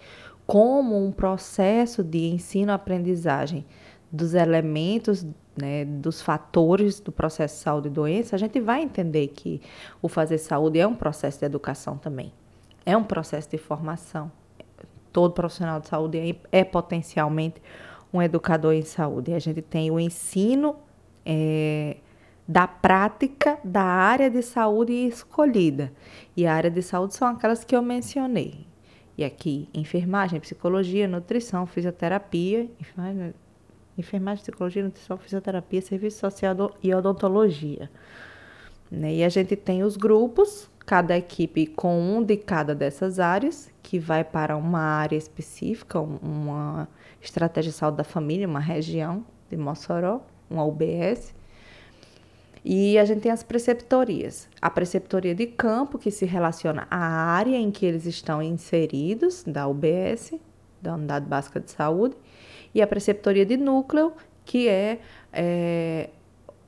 como 0.47 1.05
um 1.05 1.11
processo 1.11 2.05
de 2.05 2.27
ensino-aprendizagem 2.27 3.65
dos 4.13 4.35
elementos 4.35 5.27
né, 5.57 5.85
dos 5.85 6.23
fatores 6.23 7.01
do 7.01 7.11
processo 7.11 7.57
de 7.57 7.63
saúde 7.63 7.89
e 7.89 7.91
doença, 7.91 8.37
a 8.37 8.39
gente 8.39 8.61
vai 8.61 8.83
entender 8.83 9.29
que 9.29 9.61
o 10.01 10.09
fazer 10.09 10.39
saúde 10.39 10.79
é 10.79 10.87
um 10.87 10.95
processo 10.95 11.41
de 11.41 11.47
educação 11.47 11.97
também. 11.97 12.33
É 12.87 12.97
um 12.97 13.03
processo 13.03 13.51
de 13.51 13.59
formação. 13.59 14.31
Todo 15.15 15.33
profissional 15.33 15.79
de 15.79 15.87
saúde 15.87 16.19
é, 16.19 16.61
é 16.61 16.65
potencialmente 16.65 17.63
um 18.13 18.21
educador 18.21 18.75
em 18.75 18.83
saúde. 18.83 19.33
A 19.33 19.39
gente 19.39 19.63
tem 19.63 19.89
o 19.89 20.01
ensino 20.01 20.75
é, 21.25 21.99
da 22.49 22.67
prática 22.67 23.57
da 23.63 23.81
área 23.81 24.29
de 24.29 24.43
saúde 24.43 24.93
escolhida. 24.93 25.93
E 26.37 26.45
a 26.45 26.53
área 26.53 26.69
de 26.69 26.83
saúde 26.83 27.15
são 27.15 27.29
aquelas 27.29 27.63
que 27.63 27.77
eu 27.77 27.81
mencionei. 27.81 28.67
E 29.17 29.23
aqui, 29.23 29.69
enfermagem, 29.73 30.41
psicologia, 30.41 31.07
nutrição, 31.07 31.65
fisioterapia, 31.65 32.69
enfermagem, 33.97 34.43
psicologia, 34.43 34.83
nutrição, 34.83 35.17
fisioterapia, 35.17 35.81
serviço 35.81 36.19
social 36.19 36.77
e 36.83 36.93
odontologia. 36.93 37.89
Né? 38.91 39.15
E 39.15 39.25
a 39.25 39.29
gente 39.29 39.55
tem 39.55 39.85
os 39.85 39.97
grupos, 39.97 40.69
cada 40.85 41.17
equipe 41.17 41.69
com 41.69 42.01
um 42.01 42.21
de 42.21 42.37
cada 42.37 42.75
dessas 42.75 43.21
áreas, 43.21 43.73
que 43.85 43.99
vai 43.99 44.25
para 44.25 44.57
uma 44.57 44.81
área 44.81 45.17
específica, 45.17 46.01
uma 46.01 46.89
estratégia 47.21 47.71
de 47.71 47.77
saúde 47.77 47.99
da 47.99 48.05
família, 48.05 48.49
uma 48.49 48.59
região 48.59 49.25
de 49.51 49.59
Mossoró, 49.59 50.23
uma 50.49 50.65
UBS. 50.65 51.35
E 52.65 52.99
a 52.99 53.05
gente 53.05 53.21
tem 53.21 53.31
as 53.31 53.43
preceptorias. 53.43 54.49
A 54.61 54.71
preceptoria 54.71 55.35
de 55.35 55.47
campo, 55.47 55.99
que 55.99 56.11
se 56.11 56.25
relaciona 56.25 56.89
à 56.91 56.97
área 56.97 57.59
em 57.59 57.71
que 57.71 57.85
eles 57.85 58.07
estão 58.07 58.43
inseridos, 58.43 59.45
da 59.45 59.69
UBS, 59.69 60.33
da 60.81 60.95
Unidade 60.95 61.27
Básica 61.27 61.61
de 61.61 61.71
Saúde, 61.71 62.17
e 62.75 62.81
a 62.81 62.87
preceptoria 62.87 63.45
de 63.45 63.59
núcleo, 63.59 64.15
que 64.47 64.67
é, 64.67 64.99
é 65.31 66.09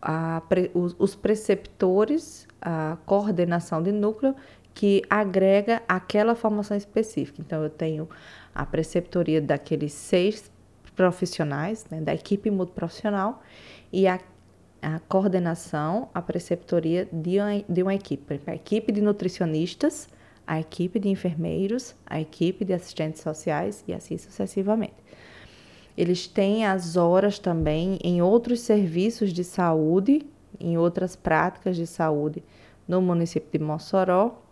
a, 0.03 0.43
os, 0.75 0.95
os 0.99 1.15
preceptores, 1.15 2.47
a 2.61 2.99
coordenação 3.07 3.83
de 3.83 3.91
núcleo, 3.91 4.37
que 4.77 5.03
agrega 5.09 5.83
aquela 5.89 6.35
formação 6.35 6.77
específica. 6.77 7.41
Então, 7.41 7.63
eu 7.63 7.71
tenho 7.71 8.07
a 8.55 8.67
preceptoria 8.67 9.41
daqueles 9.41 9.95
seis 9.95 10.51
profissionais, 10.95 11.87
né, 11.91 11.99
da 11.99 12.15
equipe 12.15 12.51
multiprofissional, 12.51 13.43
e 13.91 14.07
a, 14.07 14.21
a 14.83 14.99
coordenação, 15.09 16.11
a 16.13 16.21
preceptoria 16.21 17.09
de 17.11 17.39
uma, 17.39 17.65
de 17.67 17.83
uma 17.83 17.95
equipe. 17.95 18.39
A 18.47 18.55
equipe 18.55 18.93
de 18.93 19.01
nutricionistas, 19.01 20.11
a 20.47 20.61
equipe 20.61 20.99
de 20.99 21.09
enfermeiros, 21.09 21.95
a 22.05 22.21
equipe 22.21 22.63
de 22.63 22.75
assistentes 22.75 23.23
sociais 23.23 23.83
e 23.89 23.95
assim 23.95 24.19
sucessivamente. 24.19 25.03
Eles 25.97 26.27
têm 26.27 26.67
as 26.67 26.99
horas 26.99 27.39
também 27.39 27.99
em 28.05 28.21
outros 28.21 28.61
serviços 28.61 29.33
de 29.33 29.43
saúde, 29.43 30.27
em 30.61 30.77
outras 30.77 31.17
práticas 31.17 31.77
de 31.77 31.87
saúde 31.87 32.45
no 32.87 33.01
município 33.01 33.59
de 33.59 33.65
Mossoró, 33.65 34.43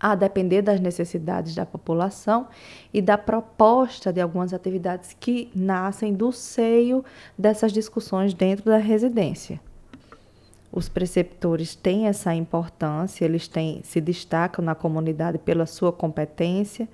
a 0.00 0.14
depender 0.14 0.62
das 0.62 0.80
necessidades 0.80 1.54
da 1.54 1.66
população 1.66 2.46
e 2.92 3.02
da 3.02 3.18
proposta 3.18 4.12
de 4.12 4.20
algumas 4.20 4.54
atividades 4.54 5.16
que 5.18 5.50
nascem 5.54 6.12
do 6.12 6.32
seio 6.32 7.04
dessas 7.36 7.72
discussões 7.72 8.32
dentro 8.32 8.66
da 8.66 8.78
residência. 8.78 9.60
Os 10.70 10.88
preceptores 10.88 11.74
têm 11.74 12.06
essa 12.06 12.34
importância, 12.34 13.24
eles 13.24 13.48
têm, 13.48 13.80
se 13.82 14.00
destacam 14.00 14.64
na 14.64 14.74
comunidade 14.74 15.38
pela 15.38 15.66
sua 15.66 15.92
competência, 15.92 16.88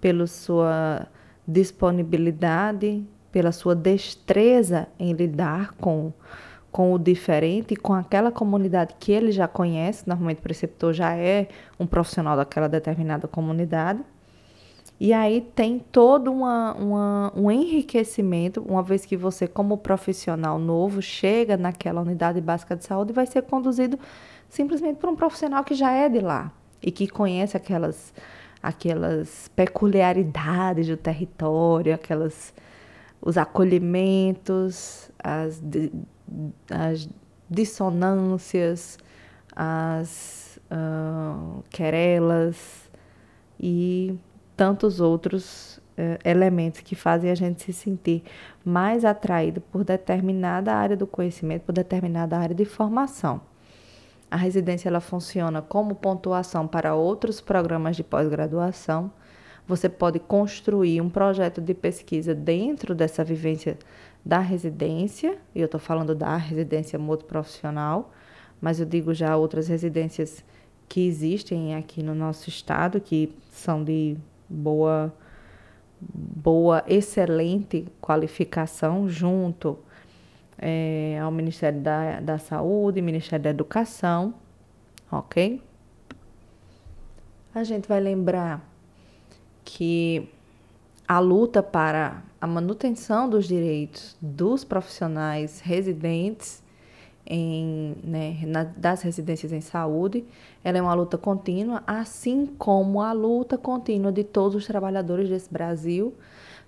pela 0.00 0.26
sua 0.26 1.06
disponibilidade, 1.46 3.04
pela 3.32 3.52
sua 3.52 3.74
destreza 3.74 4.86
em 4.98 5.12
lidar 5.12 5.74
com, 5.74 6.12
com 6.76 6.92
o 6.92 6.98
diferente 6.98 7.74
com 7.74 7.94
aquela 7.94 8.30
comunidade 8.30 8.94
que 9.00 9.10
ele 9.10 9.32
já 9.32 9.48
conhece. 9.48 10.06
Normalmente, 10.06 10.40
o 10.40 10.42
preceptor 10.42 10.92
já 10.92 11.16
é 11.16 11.48
um 11.80 11.86
profissional 11.86 12.36
daquela 12.36 12.68
determinada 12.68 13.26
comunidade. 13.26 14.00
E 15.00 15.10
aí 15.10 15.40
tem 15.40 15.78
todo 15.78 16.30
uma, 16.30 16.74
uma, 16.74 17.32
um 17.34 17.50
enriquecimento, 17.50 18.60
uma 18.60 18.82
vez 18.82 19.06
que 19.06 19.16
você, 19.16 19.48
como 19.48 19.78
profissional 19.78 20.58
novo, 20.58 21.00
chega 21.00 21.56
naquela 21.56 22.02
unidade 22.02 22.42
básica 22.42 22.76
de 22.76 22.84
saúde 22.84 23.10
e 23.10 23.14
vai 23.14 23.24
ser 23.24 23.40
conduzido 23.44 23.98
simplesmente 24.46 24.98
por 24.98 25.08
um 25.08 25.16
profissional 25.16 25.64
que 25.64 25.74
já 25.74 25.90
é 25.92 26.10
de 26.10 26.20
lá 26.20 26.52
e 26.82 26.90
que 26.90 27.08
conhece 27.08 27.56
aquelas 27.56 28.12
aquelas 28.62 29.48
peculiaridades 29.56 30.88
do 30.88 30.96
território, 30.98 31.94
aquelas 31.94 32.52
os 33.22 33.38
acolhimentos, 33.38 35.10
as, 35.24 35.58
as 36.70 37.08
dissonâncias, 37.48 38.98
as 39.54 40.58
uh, 40.70 41.62
querelas 41.70 42.90
e 43.58 44.18
tantos 44.56 45.00
outros 45.00 45.78
uh, 45.98 46.18
elementos 46.24 46.80
que 46.80 46.94
fazem 46.94 47.30
a 47.30 47.34
gente 47.34 47.62
se 47.62 47.72
sentir 47.72 48.22
mais 48.64 49.04
atraído 49.04 49.60
por 49.60 49.84
determinada 49.84 50.74
área 50.74 50.96
do 50.96 51.06
conhecimento, 51.06 51.62
por 51.62 51.72
determinada 51.72 52.36
área 52.38 52.54
de 52.54 52.64
formação. 52.64 53.40
A 54.30 54.36
residência 54.36 54.88
ela 54.88 55.00
funciona 55.00 55.62
como 55.62 55.94
pontuação 55.94 56.66
para 56.66 56.94
outros 56.94 57.40
programas 57.40 57.96
de 57.96 58.02
pós-graduação, 58.02 59.12
você 59.66 59.88
pode 59.88 60.20
construir 60.20 61.00
um 61.00 61.10
projeto 61.10 61.60
de 61.60 61.74
pesquisa 61.74 62.34
dentro 62.34 62.94
dessa 62.94 63.24
vivência 63.24 63.76
da 64.26 64.40
residência, 64.40 65.38
e 65.54 65.60
eu 65.60 65.66
estou 65.66 65.78
falando 65.78 66.12
da 66.12 66.36
residência 66.36 66.98
multiprofissional, 66.98 68.12
mas 68.60 68.80
eu 68.80 68.84
digo 68.84 69.14
já 69.14 69.36
outras 69.36 69.68
residências 69.68 70.44
que 70.88 71.06
existem 71.06 71.76
aqui 71.76 72.02
no 72.02 72.12
nosso 72.12 72.48
estado, 72.48 73.00
que 73.00 73.32
são 73.52 73.84
de 73.84 74.16
boa, 74.48 75.14
boa, 76.00 76.82
excelente 76.88 77.86
qualificação, 78.00 79.08
junto 79.08 79.78
é, 80.58 81.20
ao 81.22 81.30
Ministério 81.30 81.80
da, 81.80 82.18
da 82.18 82.36
Saúde, 82.36 83.00
Ministério 83.00 83.44
da 83.44 83.50
Educação, 83.50 84.34
ok? 85.08 85.62
A 87.54 87.62
gente 87.62 87.86
vai 87.86 88.00
lembrar 88.00 88.68
que 89.64 90.28
a 91.06 91.18
luta 91.18 91.62
para 91.62 92.22
a 92.40 92.46
manutenção 92.46 93.28
dos 93.28 93.46
direitos 93.46 94.16
dos 94.20 94.64
profissionais 94.64 95.60
residentes 95.60 96.62
em, 97.26 97.96
né, 98.04 98.38
na, 98.46 98.64
das 98.64 99.02
residências 99.02 99.52
em 99.52 99.60
saúde, 99.60 100.24
ela 100.62 100.78
é 100.78 100.82
uma 100.82 100.94
luta 100.94 101.18
contínua, 101.18 101.82
assim 101.86 102.46
como 102.46 103.00
a 103.00 103.12
luta 103.12 103.58
contínua 103.58 104.12
de 104.12 104.22
todos 104.22 104.54
os 104.54 104.66
trabalhadores 104.66 105.28
desse 105.28 105.52
Brasil, 105.52 106.14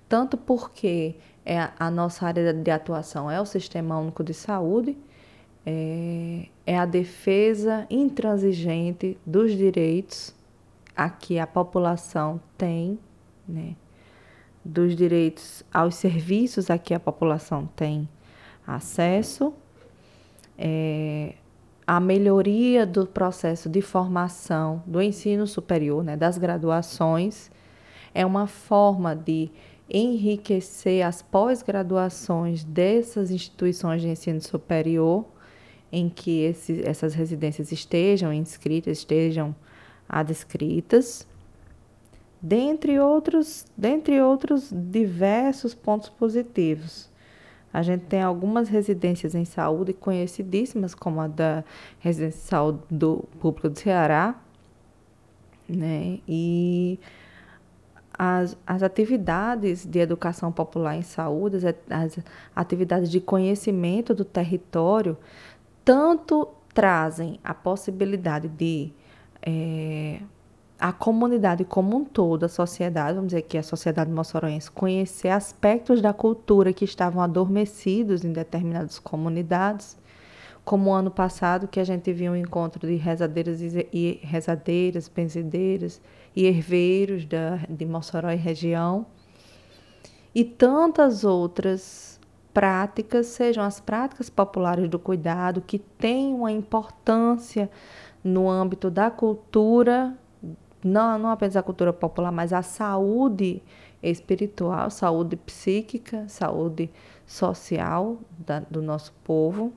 tanto 0.09 0.37
porque 0.37 1.15
é 1.47 1.71
a 1.79 1.91
nossa 1.91 2.27
área 2.27 2.53
de 2.53 2.71
atuação 2.71 3.31
é 3.31 3.41
o 3.41 3.47
Sistema 3.47 3.99
Único 3.99 4.25
de 4.25 4.35
Saúde, 4.35 4.97
é, 5.65 6.47
é 6.67 6.79
a 6.79 6.87
defesa 6.87 7.87
intransigente 7.89 9.17
dos 9.25 9.53
direitos 9.53 10.35
a 10.97 11.09
que 11.09 11.39
a 11.39 11.47
população 11.47 12.41
tem, 12.57 12.99
né, 13.47 13.77
dos 14.65 14.95
direitos 14.95 15.63
aos 15.73 15.95
serviços 15.95 16.71
a 16.71 16.79
que 16.79 16.95
a 16.95 17.01
população 17.01 17.69
tem 17.77 18.09
acesso, 18.67 19.55
é, 20.59 21.35
a 21.87 22.01
melhoria 22.01 22.85
do 22.85 23.07
processo 23.07 23.69
de 23.69 23.81
formação 23.81 24.83
do 24.87 25.01
ensino 25.01 25.47
superior, 25.47 26.05
né, 26.05 26.17
das 26.17 26.37
graduações, 26.37 27.51
é 28.15 28.27
uma 28.27 28.47
forma 28.47 29.15
de 29.15 29.51
enriquecer 29.89 31.07
as 31.07 31.23
pós-graduações 31.23 32.63
dessas 32.65 33.31
instituições 33.31 34.03
de 34.03 34.09
ensino 34.09 34.41
superior 34.41 35.25
em 35.91 36.09
que 36.09 36.43
esse, 36.43 36.83
essas 36.87 37.15
residências 37.15 37.73
estejam 37.73 38.33
inscritas, 38.33 38.99
estejam 38.99 39.55
adscritas, 40.09 41.28
dentre 42.41 42.99
outros, 42.99 43.67
dentre 43.77 44.21
outros 44.21 44.71
diversos 44.73 45.75
pontos 45.75 46.09
positivos. 46.09 47.09
A 47.73 47.83
gente 47.83 48.07
tem 48.07 48.23
algumas 48.23 48.69
residências 48.69 49.35
em 49.35 49.45
saúde 49.45 49.93
conhecidíssimas, 49.93 50.95
como 50.95 51.21
a 51.21 51.29
da 51.29 51.65
Residência 51.99 52.41
de 52.41 52.47
Saúde 52.47 52.79
do 52.91 53.25
Público 53.41 53.69
do 53.69 53.79
Ceará, 53.79 54.41
né? 55.69 56.19
E 56.27 56.99
as, 58.19 58.57
as 58.67 58.83
atividades 58.83 59.87
de 59.87 59.99
educação 59.99 60.51
popular 60.51 60.97
em 60.97 61.03
saúde, 61.03 61.59
as, 61.59 61.65
as 61.91 62.19
atividades 62.57 63.11
de 63.11 63.21
conhecimento 63.21 64.15
do 64.15 64.25
território, 64.25 65.17
tanto 65.85 66.49
trazem 66.73 67.39
a 67.45 67.53
possibilidade 67.53 68.49
de 68.49 68.93
é, 69.43 70.21
a 70.79 70.93
comunidade 70.93 71.65
como 71.65 71.97
um 71.97 72.05
todo, 72.05 72.45
a 72.45 72.49
sociedade, 72.49 73.15
vamos 73.15 73.29
dizer 73.29 73.43
que 73.43 73.59
a 73.59 73.63
sociedade 73.63 74.11
moçoroense, 74.11 74.71
conhecer 74.71 75.29
aspectos 75.29 76.01
da 76.01 76.13
cultura 76.13 76.73
que 76.73 76.85
estavam 76.85 77.21
adormecidos 77.21 78.25
em 78.25 78.33
determinadas 78.33 78.99
comunidades, 78.99 79.97
como 80.65 80.93
ano 80.93 81.11
passado, 81.11 81.67
que 81.67 81.81
a 81.81 81.85
gente 81.85 82.13
viu 82.13 82.33
um 82.33 82.37
encontro 82.37 82.87
de 82.87 82.95
rezadeiras 82.95 83.61
e 83.61 84.21
rezadeiras, 84.23 85.09
benzedeiras 85.09 86.01
e 86.37 86.45
herveiros 86.45 87.25
da, 87.25 87.57
de 87.69 87.85
Mossoró 87.85 88.31
e 88.31 88.37
região, 88.37 89.07
e 90.35 90.45
tantas 90.45 91.25
outras 91.25 92.21
práticas, 92.55 93.27
sejam 93.27 93.65
as 93.65 93.81
práticas 93.81 94.31
populares 94.31 94.89
do 94.89 94.99
cuidado, 94.99 95.61
que 95.61 95.79
têm 95.79 96.35
uma 96.35 96.53
importância 96.53 97.69
no 98.23 98.49
âmbito 98.49 98.91
da 98.91 99.11
cultura, 99.11 100.17
não, 100.89 101.19
não 101.19 101.31
apenas 101.31 101.57
a 101.57 101.63
cultura 101.63 101.93
popular, 101.93 102.33
mas 102.33 102.53
a 102.53 102.63
saúde 102.63 103.63
espiritual, 104.03 104.91
saúde 104.91 105.37
psíquica, 105.37 106.29
saúde 106.29 106.91
social 107.27 108.19
da, 108.39 108.61
do 108.61 108.81
nosso 108.83 109.13
povo. 109.25 109.73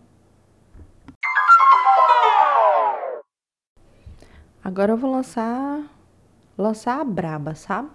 Agora 4.64 4.94
eu 4.94 4.98
vou 4.98 5.12
lançar 5.12 5.84
lançar 6.58 7.00
a 7.00 7.04
braba, 7.04 7.56
sabe? 7.56 7.90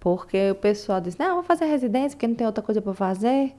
Porque 0.00 0.50
o 0.50 0.54
pessoal 0.54 1.00
diz: 1.00 1.16
"Não, 1.16 1.36
vou 1.36 1.44
fazer 1.44 1.66
residência 1.66 2.10
porque 2.16 2.26
não 2.26 2.34
tem 2.34 2.46
outra 2.46 2.62
coisa 2.62 2.80
para 2.80 2.94
fazer". 2.94 3.54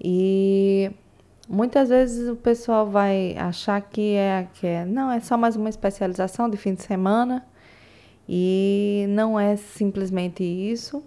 E 0.00 0.90
muitas 1.52 1.90
vezes 1.90 2.30
o 2.30 2.34
pessoal 2.34 2.86
vai 2.86 3.36
achar 3.36 3.78
que 3.82 4.14
é 4.14 4.48
que 4.54 4.66
é, 4.66 4.86
não, 4.86 5.12
é 5.12 5.20
só 5.20 5.36
mais 5.36 5.54
uma 5.54 5.68
especialização 5.68 6.48
de 6.48 6.56
fim 6.56 6.74
de 6.74 6.82
semana. 6.82 7.46
E 8.26 9.04
não 9.10 9.38
é 9.38 9.56
simplesmente 9.56 10.42
isso. 10.42 11.02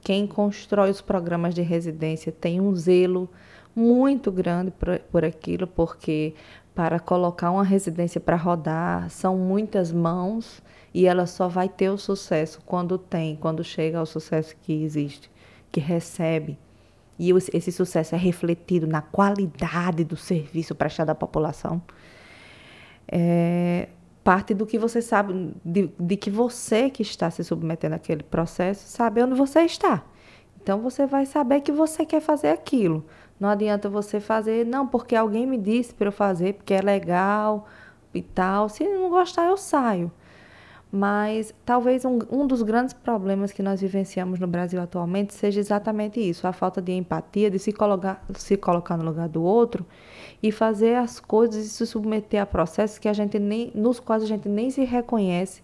Quem 0.00 0.26
constrói 0.26 0.90
os 0.90 1.02
programas 1.02 1.54
de 1.54 1.60
residência 1.60 2.32
tem 2.32 2.60
um 2.60 2.74
zelo 2.74 3.28
muito 3.74 4.32
grande 4.32 4.70
por, 4.70 4.98
por 5.00 5.24
aquilo, 5.24 5.66
porque 5.66 6.34
para 6.74 6.98
colocar 6.98 7.50
uma 7.50 7.64
residência 7.64 8.20
para 8.20 8.36
rodar 8.36 9.10
são 9.10 9.36
muitas 9.36 9.92
mãos 9.92 10.62
e 10.94 11.06
ela 11.06 11.26
só 11.26 11.48
vai 11.48 11.68
ter 11.68 11.90
o 11.90 11.98
sucesso 11.98 12.60
quando 12.64 12.96
tem, 12.96 13.36
quando 13.36 13.62
chega 13.62 13.98
ao 13.98 14.06
sucesso 14.06 14.56
que 14.62 14.72
existe, 14.72 15.30
que 15.70 15.80
recebe. 15.80 16.58
E 17.18 17.30
esse 17.30 17.72
sucesso 17.72 18.14
é 18.14 18.18
refletido 18.18 18.86
na 18.86 19.00
qualidade 19.00 20.04
do 20.04 20.16
serviço 20.16 20.74
prestado 20.74 21.10
à 21.10 21.14
população. 21.14 21.80
É, 23.08 23.88
parte 24.22 24.52
do 24.52 24.66
que 24.66 24.78
você 24.78 25.00
sabe, 25.00 25.54
de, 25.64 25.90
de 25.98 26.16
que 26.16 26.30
você 26.30 26.90
que 26.90 27.02
está 27.02 27.30
se 27.30 27.44
submetendo 27.44 27.94
àquele 27.94 28.22
processo, 28.22 28.86
sabe 28.88 29.22
onde 29.22 29.34
você 29.34 29.60
está. 29.60 30.04
Então 30.60 30.80
você 30.80 31.06
vai 31.06 31.24
saber 31.24 31.60
que 31.60 31.70
você 31.70 32.04
quer 32.04 32.20
fazer 32.20 32.48
aquilo. 32.48 33.04
Não 33.38 33.48
adianta 33.48 33.88
você 33.88 34.18
fazer, 34.18 34.66
não, 34.66 34.86
porque 34.86 35.14
alguém 35.14 35.46
me 35.46 35.56
disse 35.56 35.94
para 35.94 36.08
eu 36.08 36.12
fazer, 36.12 36.54
porque 36.54 36.74
é 36.74 36.80
legal 36.80 37.66
e 38.12 38.20
tal. 38.20 38.68
Se 38.68 38.82
não 38.82 39.08
gostar, 39.08 39.46
eu 39.46 39.56
saio. 39.56 40.10
Mas 40.96 41.52
talvez 41.62 42.06
um, 42.06 42.20
um 42.30 42.46
dos 42.46 42.62
grandes 42.62 42.94
problemas 42.94 43.52
que 43.52 43.62
nós 43.62 43.82
vivenciamos 43.82 44.40
no 44.40 44.46
Brasil 44.46 44.80
atualmente 44.80 45.34
seja 45.34 45.60
exatamente 45.60 46.18
isso: 46.18 46.46
a 46.46 46.54
falta 46.54 46.80
de 46.80 46.90
empatia, 46.90 47.50
de 47.50 47.58
se 47.58 47.70
colocar, 47.70 48.24
se 48.34 48.56
colocar 48.56 48.96
no 48.96 49.04
lugar 49.04 49.28
do 49.28 49.42
outro 49.42 49.84
e 50.42 50.50
fazer 50.50 50.94
as 50.94 51.20
coisas 51.20 51.66
e 51.66 51.68
se 51.68 51.86
submeter 51.86 52.40
a 52.40 52.46
processos 52.46 52.98
que 52.98 53.10
a 53.10 53.12
gente 53.12 53.38
nem, 53.38 53.70
nos 53.74 54.00
quais 54.00 54.22
a 54.22 54.26
gente 54.26 54.48
nem 54.48 54.70
se 54.70 54.84
reconhece, 54.84 55.60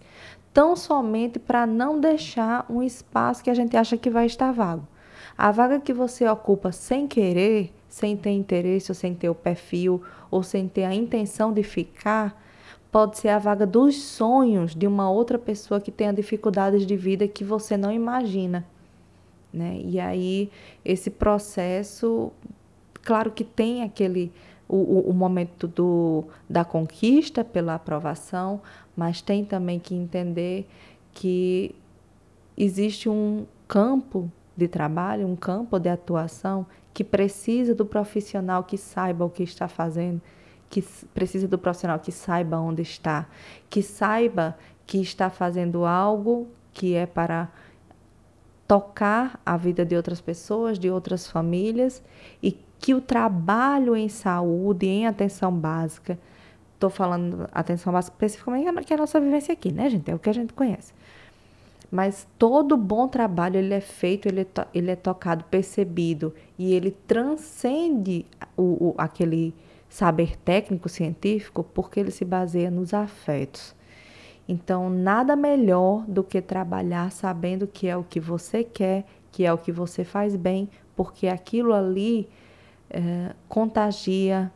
tão 0.53 0.75
somente 0.75 1.39
para 1.39 1.65
não 1.65 1.99
deixar 1.99 2.67
um 2.69 2.83
espaço 2.83 3.43
que 3.43 3.49
a 3.49 3.55
gente 3.55 3.75
acha 3.75 3.97
que 3.97 4.11
vai 4.11 4.27
estar 4.27 4.51
vago. 4.51 4.87
A 5.35 5.49
vaga 5.49 5.79
que 5.79 5.93
você 5.93 6.27
ocupa 6.27 6.71
sem 6.71 7.07
querer, 7.07 7.73
sem 7.89 8.15
ter 8.15 8.29
interesse 8.29 8.91
ou 8.91 8.95
sem 8.95 9.15
ter 9.15 9.29
o 9.29 9.35
perfil 9.35 9.99
ou 10.29 10.43
sem 10.43 10.67
ter 10.67 10.83
a 10.83 10.93
intenção 10.93 11.51
de 11.51 11.63
ficar, 11.63 12.39
pode 12.93 13.17
ser 13.17 13.29
a 13.29 13.39
vaga 13.39 13.65
dos 13.65 13.95
sonhos 13.95 14.75
de 14.75 14.85
uma 14.85 15.09
outra 15.09 15.39
pessoa 15.39 15.81
que 15.81 15.91
tenha 15.91 16.13
dificuldades 16.13 16.85
de 16.85 16.95
vida 16.95 17.27
que 17.27 17.43
você 17.43 17.75
não 17.75 17.91
imagina. 17.91 18.63
Né? 19.51 19.81
E 19.83 19.99
aí, 19.99 20.51
esse 20.85 21.09
processo, 21.09 22.31
claro 23.01 23.31
que 23.31 23.43
tem 23.43 23.81
aquele 23.81 24.31
o, 24.69 25.09
o, 25.09 25.13
momento 25.13 25.67
do, 25.67 26.25
da 26.47 26.63
conquista 26.63 27.43
pela 27.43 27.73
aprovação, 27.73 28.61
mas 28.95 29.23
tem 29.23 29.43
também 29.43 29.79
que 29.79 29.95
entender 29.95 30.67
que 31.13 31.73
existe 32.55 33.09
um 33.09 33.47
campo 33.67 34.31
de 34.55 34.67
trabalho, 34.67 35.27
um 35.27 35.35
campo 35.35 35.79
de 35.79 35.89
atuação 35.89 36.63
que 36.93 37.03
precisa 37.03 37.73
do 37.73 37.87
profissional 37.87 38.63
que 38.63 38.77
saiba 38.77 39.25
o 39.25 39.29
que 39.31 39.41
está 39.41 39.67
fazendo, 39.67 40.21
que 40.73 40.81
precisa 41.13 41.47
do 41.47 41.59
profissional 41.59 41.99
que 41.99 42.11
saiba 42.11 42.57
onde 42.57 42.81
está, 42.81 43.27
que 43.69 43.83
saiba 43.83 44.57
que 44.87 44.99
está 44.99 45.29
fazendo 45.29 45.85
algo 45.85 46.47
que 46.73 46.95
é 46.95 47.05
para 47.05 47.47
tocar 48.67 49.39
a 49.45 49.55
vida 49.55 49.85
de 49.85 49.95
outras 49.95 50.19
pessoas, 50.19 50.79
de 50.79 50.89
outras 50.89 51.27
famílias 51.27 52.01
e 52.41 52.57
que 52.79 52.95
o 52.95 52.99
trabalho 52.99 53.95
em 53.95 54.09
saúde, 54.09 54.87
em 54.87 55.05
atenção 55.05 55.51
básica, 55.51 56.17
estou 56.73 56.89
falando 56.89 57.47
atenção 57.51 57.93
básica 57.93 58.15
especificamente, 58.15 58.83
que 58.83 58.93
é 58.93 58.95
a 58.95 58.99
nossa 58.99 59.21
vivência 59.21 59.53
aqui, 59.53 59.71
né, 59.71 59.87
gente? 59.91 60.09
É 60.09 60.15
o 60.15 60.17
que 60.17 60.29
a 60.31 60.33
gente 60.33 60.53
conhece 60.53 60.91
mas 61.91 62.27
todo 62.39 62.75
bom 62.75 63.07
trabalho 63.07 63.57
ele 63.57 63.71
é 63.71 63.79
feito, 63.79 64.27
ele 64.27 64.41
é, 64.41 64.47
ele 64.73 64.89
é 64.89 64.95
tocado, 64.95 65.43
percebido 65.43 66.33
e 66.57 66.73
ele 66.73 66.89
transcende 66.89 68.25
o, 68.57 68.63
o, 68.63 68.95
aquele 68.97 69.53
saber 69.93 70.35
técnico 70.37 70.89
científico 70.89 71.63
porque 71.63 71.99
ele 71.99 72.09
se 72.09 72.25
baseia 72.25 72.71
nos 72.71 72.95
afetos. 72.95 73.75
Então, 74.49 74.89
nada 74.89 75.35
melhor 75.35 76.03
do 76.07 76.23
que 76.23 76.41
trabalhar 76.41 77.11
sabendo 77.11 77.67
que 77.67 77.87
é 77.87 77.95
o 77.95 78.03
que 78.03 78.19
você 78.19 78.63
quer, 78.63 79.05
que 79.31 79.45
é 79.45 79.53
o 79.53 79.57
que 79.57 79.71
você 79.71 80.03
faz 80.03 80.35
bem, 80.35 80.67
porque 80.95 81.27
aquilo 81.27 81.75
ali 81.75 82.27
é, 82.89 83.35
contagia, 83.47 84.51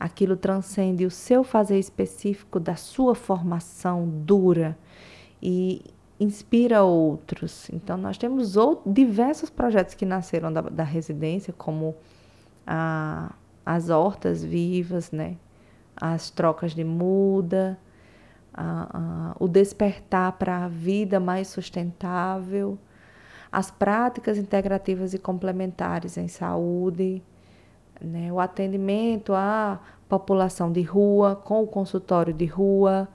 aquilo 0.00 0.36
transcende 0.36 1.06
o 1.06 1.12
seu 1.12 1.44
fazer 1.44 1.78
específico 1.78 2.58
da 2.58 2.74
sua 2.74 3.14
formação 3.14 4.08
dura 4.08 4.76
e 5.40 5.80
inspira 6.18 6.82
outros. 6.82 7.70
Então, 7.70 7.96
nós 7.96 8.18
temos 8.18 8.56
outros, 8.56 8.92
diversos 8.92 9.48
projetos 9.48 9.94
que 9.94 10.04
nasceram 10.04 10.52
da, 10.52 10.60
da 10.62 10.82
residência, 10.82 11.54
como 11.56 11.94
a, 12.66 13.32
as 13.64 13.90
hortas 13.90 14.44
vivas, 14.44 15.10
né? 15.10 15.36
as 15.96 16.30
trocas 16.30 16.74
de 16.74 16.84
muda, 16.84 17.78
a, 18.52 19.32
a, 19.32 19.36
o 19.38 19.48
despertar 19.48 20.32
para 20.32 20.64
a 20.64 20.68
vida 20.68 21.18
mais 21.18 21.48
sustentável, 21.48 22.78
as 23.50 23.70
práticas 23.70 24.38
integrativas 24.38 25.14
e 25.14 25.18
complementares 25.18 26.16
em 26.16 26.28
saúde, 26.28 27.22
né? 28.00 28.32
o 28.32 28.40
atendimento 28.40 29.32
à 29.32 29.80
população 30.08 30.70
de 30.70 30.82
rua, 30.82 31.36
com 31.36 31.62
o 31.62 31.66
consultório 31.66 32.32
de 32.32 32.46
rua, 32.46 33.08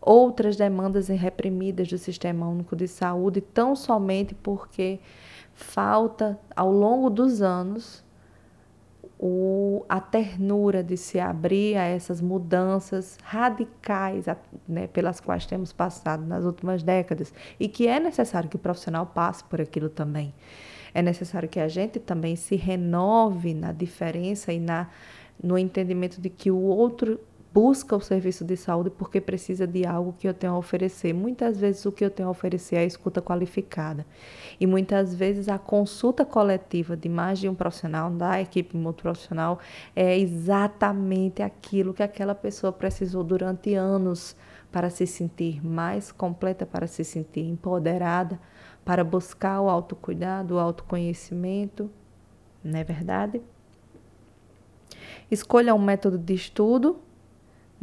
outras 0.00 0.56
demandas 0.56 1.08
reprimidas 1.08 1.88
do 1.88 1.96
Sistema 1.96 2.46
Único 2.46 2.76
de 2.76 2.86
Saúde, 2.86 3.40
tão 3.40 3.74
somente 3.74 4.34
porque 4.34 5.00
falta, 5.54 6.38
ao 6.54 6.70
longo 6.70 7.08
dos 7.08 7.40
anos, 7.40 8.03
o, 9.26 9.86
a 9.88 10.00
ternura 10.00 10.84
de 10.84 10.98
se 10.98 11.18
abrir 11.18 11.78
a 11.78 11.84
essas 11.84 12.20
mudanças 12.20 13.16
radicais 13.24 14.26
né, 14.68 14.86
pelas 14.86 15.18
quais 15.18 15.46
temos 15.46 15.72
passado 15.72 16.26
nas 16.26 16.44
últimas 16.44 16.82
décadas 16.82 17.32
e 17.58 17.66
que 17.66 17.88
é 17.88 17.98
necessário 17.98 18.50
que 18.50 18.56
o 18.56 18.58
profissional 18.58 19.06
passe 19.06 19.42
por 19.42 19.62
aquilo 19.62 19.88
também. 19.88 20.34
É 20.92 21.00
necessário 21.00 21.48
que 21.48 21.58
a 21.58 21.68
gente 21.68 21.98
também 21.98 22.36
se 22.36 22.54
renove 22.54 23.54
na 23.54 23.72
diferença 23.72 24.52
e 24.52 24.60
na, 24.60 24.90
no 25.42 25.56
entendimento 25.56 26.20
de 26.20 26.28
que 26.28 26.50
o 26.50 26.60
outro 26.60 27.18
busca 27.54 27.94
o 27.94 28.00
serviço 28.00 28.44
de 28.44 28.56
saúde 28.56 28.90
porque 28.90 29.20
precisa 29.20 29.64
de 29.64 29.86
algo 29.86 30.12
que 30.18 30.26
eu 30.26 30.34
tenho 30.34 30.54
a 30.54 30.58
oferecer. 30.58 31.14
Muitas 31.14 31.56
vezes 31.56 31.86
o 31.86 31.92
que 31.92 32.04
eu 32.04 32.10
tenho 32.10 32.26
a 32.26 32.32
oferecer 32.32 32.74
é 32.74 32.80
a 32.80 32.84
escuta 32.84 33.22
qualificada. 33.22 34.04
E 34.58 34.66
muitas 34.66 35.14
vezes 35.14 35.48
a 35.48 35.56
consulta 35.56 36.24
coletiva 36.24 36.96
de 36.96 37.08
mais 37.08 37.38
de 37.38 37.48
um 37.48 37.54
profissional, 37.54 38.10
da 38.10 38.40
equipe 38.40 38.76
multiprofissional, 38.76 39.60
é 39.94 40.18
exatamente 40.18 41.44
aquilo 41.44 41.94
que 41.94 42.02
aquela 42.02 42.34
pessoa 42.34 42.72
precisou 42.72 43.22
durante 43.22 43.72
anos 43.72 44.34
para 44.72 44.90
se 44.90 45.06
sentir 45.06 45.64
mais 45.64 46.10
completa, 46.10 46.66
para 46.66 46.88
se 46.88 47.04
sentir 47.04 47.42
empoderada, 47.42 48.40
para 48.84 49.04
buscar 49.04 49.60
o 49.60 49.70
autocuidado, 49.70 50.56
o 50.56 50.58
autoconhecimento. 50.58 51.88
Não 52.64 52.80
é 52.80 52.82
verdade? 52.82 53.40
Escolha 55.30 55.72
um 55.72 55.78
método 55.78 56.18
de 56.18 56.34
estudo 56.34 56.98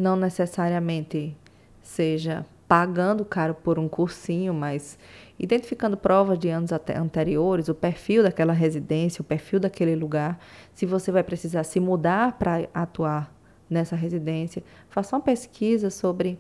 não 0.02 0.16
necessariamente 0.16 1.36
seja 1.82 2.46
pagando 2.68 3.24
caro 3.24 3.54
por 3.54 3.78
um 3.78 3.88
cursinho, 3.88 4.54
mas 4.54 4.98
identificando 5.38 5.96
provas 5.98 6.40
de 6.40 6.50
anos 6.50 6.72
anteriores, 6.72 7.68
o 7.68 7.76
perfil 7.76 8.24
daquela 8.24 8.54
residência, 8.54 9.22
o 9.22 9.26
perfil 9.26 9.60
daquele 9.60 9.96
lugar, 9.96 10.40
se 10.74 10.86
você 10.86 11.12
vai 11.12 11.24
precisar 11.24 11.64
se 11.64 11.80
mudar 11.80 12.38
para 12.40 12.68
atuar 12.74 13.34
nessa 13.70 13.96
residência, 13.96 14.64
faça 14.90 15.16
uma 15.16 15.22
pesquisa 15.22 15.90
sobre 15.90 16.40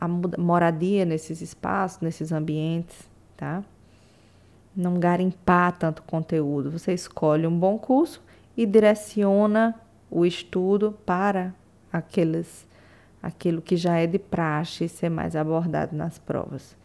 a 0.00 0.08
moradia 0.08 1.04
nesses 1.04 1.42
espaços, 1.42 2.00
nesses 2.00 2.32
ambientes, 2.32 2.96
tá? 3.36 3.62
Não 4.74 4.98
garimpar 4.98 5.76
tanto 5.78 6.02
conteúdo. 6.02 6.70
Você 6.70 6.92
escolhe 6.92 7.46
um 7.46 7.58
bom 7.58 7.78
curso 7.78 8.22
e 8.56 8.64
direciona 8.64 9.78
o 10.10 10.24
estudo 10.24 10.96
para 11.04 11.54
aqueles 11.92 12.66
aquilo 13.22 13.60
que 13.60 13.76
já 13.76 13.96
é 13.96 14.06
de 14.06 14.18
praxe 14.18 14.88
ser 14.88 15.10
mais 15.10 15.36
abordado 15.36 15.94
nas 15.94 16.18
provas. 16.18 16.76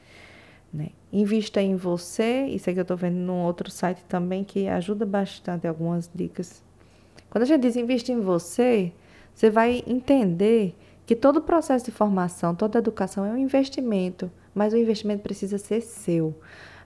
Né? 0.74 0.90
Invista 1.12 1.62
em 1.62 1.76
você, 1.76 2.46
isso 2.48 2.70
aqui 2.70 2.80
eu 2.80 2.84
estou 2.84 2.98
vendo 2.98 3.16
num 3.16 3.44
outro 3.44 3.72
site 3.72 4.04
também 4.08 4.44
que 4.44 4.68
ajuda 4.68 5.06
bastante 5.06 5.68
algumas 5.68 6.10
dicas. 6.14 6.64
Quando 7.30 7.44
a 7.44 7.46
gente 7.46 7.62
diz 7.62 7.76
invista 7.76 8.12
em 8.12 8.20
você, 8.20 8.92
você 9.34 9.50
vai 9.50 9.84
entender 9.88 10.76
que 11.06 11.16
todo 11.16 11.38
o 11.38 11.42
processo 11.42 11.86
de 11.86 11.92
formação, 11.92 12.56
toda 12.56 12.80
educação 12.80 13.26
é 13.26 13.32
um 13.32 13.38
investimento, 13.38 14.32
mas 14.54 14.74
o 14.74 14.78
investimento 14.78 15.22
precisa 15.22 15.58
ser 15.58 15.82
seu. 15.82 16.36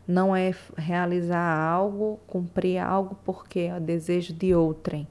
Não 0.07 0.35
é 0.35 0.53
realizar 0.75 1.55
algo, 1.55 2.19
cumprir 2.27 2.79
algo 2.79 3.17
porque 3.23 3.59
é 3.59 3.79
desejo 3.79 4.33
de 4.33 4.53
outrem 4.53 5.07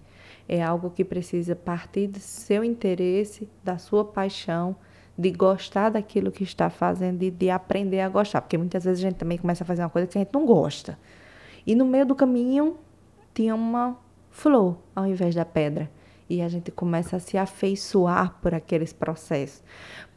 é 0.49 0.63
algo 0.63 0.91
que 0.91 1.05
precisa 1.05 1.55
partir 1.55 2.07
do 2.07 2.19
seu 2.19 2.65
interesse, 2.65 3.49
da 3.63 3.77
sua 3.77 4.05
paixão, 4.05 4.75
de 5.17 5.31
gostar 5.31 5.91
daquilo 5.91 6.33
que 6.33 6.43
está 6.43 6.71
fazendo 6.71 7.23
e 7.23 7.31
de 7.31 7.51
aprender 7.51 8.01
a 8.01 8.09
gostar. 8.09 8.41
Porque 8.41 8.57
muitas 8.57 8.85
vezes 8.85 9.05
a 9.05 9.09
gente 9.09 9.19
também 9.19 9.37
começa 9.37 9.63
a 9.63 9.67
fazer 9.67 9.83
uma 9.83 9.91
coisa 9.91 10.09
que 10.09 10.17
a 10.17 10.23
gente 10.23 10.33
não 10.33 10.47
gosta. 10.47 10.99
E 11.67 11.75
no 11.75 11.85
meio 11.85 12.07
do 12.07 12.15
caminho 12.15 12.79
tinha 13.35 13.55
uma 13.55 13.99
flor 14.31 14.79
ao 14.97 15.07
invés 15.07 15.35
da 15.35 15.45
pedra. 15.45 15.91
E 16.31 16.41
a 16.41 16.49
gente 16.49 16.71
começa 16.71 17.17
a 17.17 17.21
se 17.21 17.37
afeiçoar 17.37 18.39
por 18.41 18.55
aqueles 18.55 18.93
processos. 18.93 19.63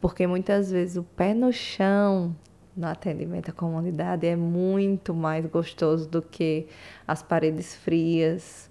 Porque 0.00 0.26
muitas 0.26 0.70
vezes 0.70 0.96
o 0.96 1.02
pé 1.02 1.34
no 1.34 1.52
chão 1.52 2.34
no 2.76 2.86
atendimento 2.86 3.50
à 3.50 3.52
comunidade 3.52 4.26
é 4.26 4.34
muito 4.34 5.12
mais 5.12 5.44
gostoso 5.46 6.08
do 6.08 6.22
que 6.22 6.66
as 7.06 7.22
paredes 7.22 7.74
frias, 7.74 8.70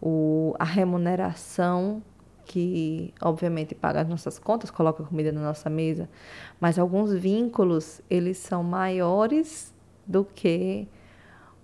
o, 0.00 0.54
a 0.58 0.64
remuneração 0.64 2.02
que 2.44 3.14
obviamente 3.20 3.76
paga 3.76 4.00
as 4.00 4.08
nossas 4.08 4.38
contas, 4.38 4.70
coloca 4.70 5.04
comida 5.04 5.30
na 5.30 5.40
nossa 5.40 5.70
mesa, 5.70 6.08
mas 6.58 6.80
alguns 6.80 7.12
vínculos 7.12 8.00
eles 8.10 8.38
são 8.38 8.64
maiores 8.64 9.72
do 10.04 10.24
que 10.24 10.88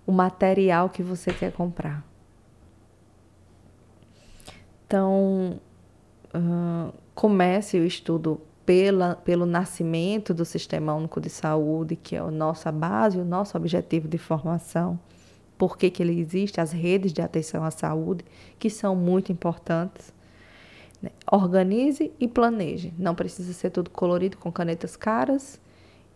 o 0.05 0.11
material 0.13 0.89
que 0.89 1.03
você 1.03 1.33
quer 1.33 1.51
comprar. 1.51 2.05
Então, 4.85 5.59
uh, 6.33 6.93
comece 7.13 7.77
o 7.77 7.85
estudo 7.85 8.39
pela, 8.65 9.15
pelo 9.15 9.45
nascimento 9.45 10.33
do 10.33 10.45
Sistema 10.45 10.93
Único 10.93 11.19
de 11.19 11.29
Saúde, 11.29 11.97
que 11.97 12.15
é 12.15 12.19
a 12.19 12.31
nossa 12.31 12.71
base, 12.71 13.19
o 13.19 13.25
nosso 13.25 13.57
objetivo 13.57 14.07
de 14.07 14.17
formação 14.17 14.97
por 15.57 15.77
que, 15.77 15.89
que 15.89 16.03
ele 16.03 16.19
existe, 16.19 16.61
as 16.61 16.71
redes 16.71 17.11
de 17.11 17.21
atenção 17.21 17.63
à 17.63 17.71
saúde, 17.71 18.23
que 18.59 18.69
são 18.69 18.95
muito 18.95 19.31
importantes. 19.31 20.13
Né? 21.01 21.09
Organize 21.31 22.11
e 22.19 22.27
planeje. 22.27 22.93
Não 22.97 23.15
precisa 23.15 23.51
ser 23.53 23.71
tudo 23.71 23.89
colorido 23.89 24.37
com 24.37 24.51
canetas 24.51 24.95
caras 24.95 25.59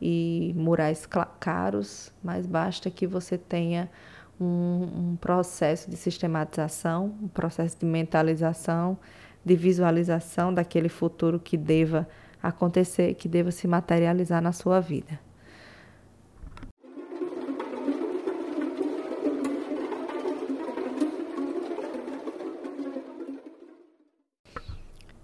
e 0.02 0.54
murais 0.56 1.08
caros, 1.40 2.12
mas 2.24 2.46
basta 2.46 2.90
que 2.90 3.06
você 3.06 3.38
tenha 3.38 3.90
um, 4.40 5.12
um 5.12 5.16
processo 5.16 5.90
de 5.90 5.96
sistematização, 5.96 7.14
um 7.22 7.28
processo 7.28 7.78
de 7.80 7.86
mentalização, 7.86 8.98
de 9.46 9.56
visualização 9.56 10.54
daquele 10.54 10.90
futuro 10.90 11.40
que 11.40 11.58
deva 11.58 12.08
acontecer, 12.42 13.14
que 13.16 13.28
deva 13.28 13.52
se 13.52 13.68
materializar 13.68 14.42
na 14.42 14.52
sua 14.52 14.80
vida. 14.80 15.20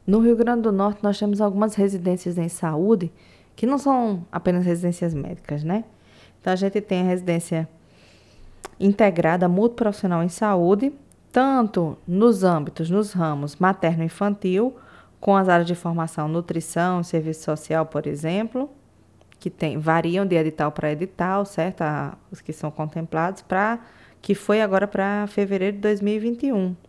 No 0.08 0.20
Rio 0.20 0.38
Grande 0.38 0.62
do 0.62 0.72
Norte, 0.72 1.04
nós 1.04 1.20
temos 1.20 1.42
algumas 1.42 1.76
residências 1.76 2.38
em 2.38 2.48
saúde 2.48 3.12
que 3.58 3.66
não 3.66 3.78
são 3.78 4.26
apenas 4.32 4.66
residências 4.66 5.14
médicas, 5.14 5.66
né? 5.66 5.84
Então, 6.40 6.54
a 6.54 6.56
gente 6.56 6.80
tem 6.80 7.02
a 7.02 7.04
residência 7.04 7.68
integrada 8.80 9.50
multiprofissional 9.50 10.24
em 10.24 10.30
saúde, 10.30 10.94
tanto 11.30 11.98
nos 12.08 12.46
âmbitos, 12.46 12.90
nos 12.90 13.12
ramos 13.12 13.58
materno-infantil, 13.58 14.78
com 15.20 15.36
as 15.36 15.50
áreas 15.50 15.68
de 15.68 15.76
formação, 15.76 16.30
nutrição, 16.30 17.04
serviço 17.04 17.44
social, 17.44 17.86
por 17.86 18.08
exemplo, 18.08 18.70
que 19.42 19.50
tem, 19.50 19.78
variam 19.78 20.26
de 20.26 20.38
edital 20.38 20.72
para 20.72 20.90
edital, 20.90 21.46
certo? 21.46 21.84
os 22.32 22.40
que 22.40 22.54
são 22.54 22.72
contemplados, 22.72 23.42
para 23.42 23.80
que 24.22 24.34
foi 24.34 24.62
agora 24.62 24.88
para 24.88 25.28
fevereiro 25.28 25.76
de 25.76 25.82
2021. 25.82 26.87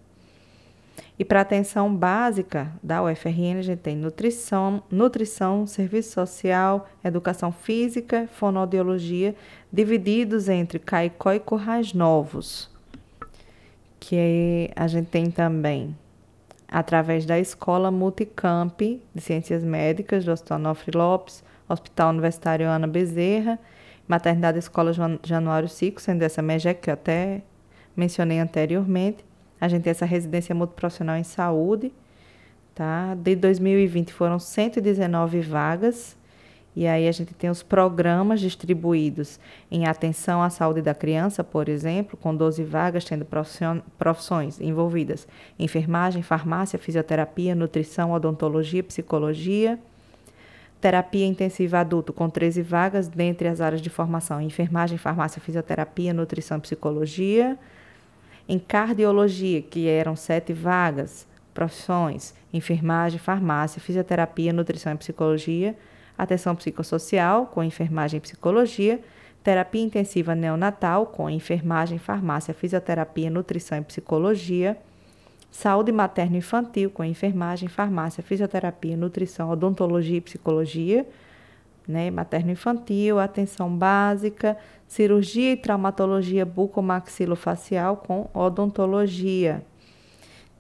E 1.18 1.24
para 1.24 1.40
atenção 1.40 1.94
básica 1.94 2.72
da 2.82 3.02
UFRN, 3.02 3.58
a 3.58 3.62
gente 3.62 3.80
tem 3.80 3.96
nutrição, 3.96 4.82
nutrição, 4.90 5.66
serviço 5.66 6.12
social, 6.12 6.88
educação 7.02 7.50
física, 7.50 8.28
fonoaudiologia, 8.32 9.34
divididos 9.72 10.48
entre 10.48 10.78
Caicó 10.78 11.32
e 11.32 11.40
Currais 11.40 11.92
Novos. 11.92 12.70
Que 13.98 14.70
a 14.76 14.86
gente 14.86 15.06
tem 15.06 15.30
também 15.30 15.96
através 16.70 17.24
da 17.24 17.38
Escola 17.38 17.90
Multicamp 17.90 18.78
de 18.80 19.20
Ciências 19.20 19.64
Médicas 19.64 20.24
do 20.24 20.30
Hospital 20.30 20.58
Nofre 20.58 20.96
Lopes, 20.96 21.42
Hospital 21.68 22.10
Universitário 22.10 22.68
Ana 22.68 22.86
Bezerra, 22.86 23.58
Maternidade 24.06 24.58
Escola 24.58 24.92
Januário 25.22 25.68
Cico, 25.68 26.00
sendo 26.00 26.22
essa 26.22 26.40
MEGEC 26.40 26.80
que 26.80 26.90
eu 26.90 26.94
até 26.94 27.42
mencionei 27.96 28.38
anteriormente. 28.38 29.27
A 29.60 29.68
gente 29.68 29.82
tem 29.82 29.90
essa 29.90 30.06
residência 30.06 30.54
multiprofissional 30.54 31.16
em 31.16 31.24
saúde, 31.24 31.92
tá? 32.74 33.14
De 33.14 33.34
2020 33.34 34.12
foram 34.12 34.38
119 34.38 35.40
vagas 35.40 36.16
e 36.78 36.86
aí 36.86 37.08
a 37.08 37.12
gente 37.12 37.34
tem 37.34 37.50
os 37.50 37.60
programas 37.60 38.40
distribuídos 38.40 39.40
em 39.68 39.86
atenção 39.86 40.40
à 40.40 40.48
saúde 40.48 40.80
da 40.80 40.94
criança, 40.94 41.42
por 41.42 41.68
exemplo, 41.68 42.16
com 42.16 42.32
12 42.32 42.62
vagas, 42.62 43.04
tendo 43.04 43.26
profissões 43.98 44.60
envolvidas: 44.60 45.26
enfermagem, 45.58 46.22
farmácia, 46.22 46.78
fisioterapia, 46.78 47.52
nutrição, 47.52 48.12
odontologia, 48.12 48.84
psicologia. 48.84 49.76
Terapia 50.80 51.26
intensiva 51.26 51.80
adulto, 51.80 52.12
com 52.12 52.30
13 52.30 52.62
vagas, 52.62 53.08
dentre 53.08 53.48
as 53.48 53.60
áreas 53.60 53.82
de 53.82 53.90
formação: 53.90 54.40
enfermagem, 54.40 54.96
farmácia, 54.96 55.42
fisioterapia, 55.42 56.14
nutrição, 56.14 56.60
psicologia. 56.60 57.58
Em 58.48 58.58
cardiologia, 58.58 59.60
que 59.60 59.86
eram 59.86 60.16
sete 60.16 60.52
vagas, 60.52 61.26
profissões: 61.52 62.34
enfermagem, 62.52 63.18
farmácia, 63.18 63.80
fisioterapia, 63.80 64.52
nutrição 64.52 64.92
e 64.92 64.96
psicologia 64.96 65.76
atenção 66.18 66.56
psicossocial 66.56 67.46
com 67.46 67.62
enfermagem 67.62 68.18
e 68.18 68.20
psicologia, 68.20 69.00
terapia 69.44 69.82
intensiva 69.82 70.34
neonatal 70.34 71.06
com 71.06 71.30
enfermagem, 71.30 71.96
farmácia, 71.96 72.52
fisioterapia, 72.52 73.30
nutrição 73.30 73.78
e 73.78 73.82
psicologia, 73.82 74.76
saúde 75.48 75.92
materno-infantil 75.92 76.90
com 76.90 77.04
enfermagem, 77.04 77.68
farmácia, 77.68 78.22
fisioterapia, 78.22 78.96
nutrição, 78.96 79.48
odontologia 79.48 80.18
e 80.18 80.20
psicologia, 80.20 81.06
né, 81.88 82.10
materno-infantil, 82.10 83.18
atenção 83.18 83.74
básica, 83.74 84.56
cirurgia 84.86 85.52
e 85.52 85.56
traumatologia 85.56 86.44
bucomaxilofacial 86.44 87.96
com 87.96 88.28
odontologia. 88.34 89.64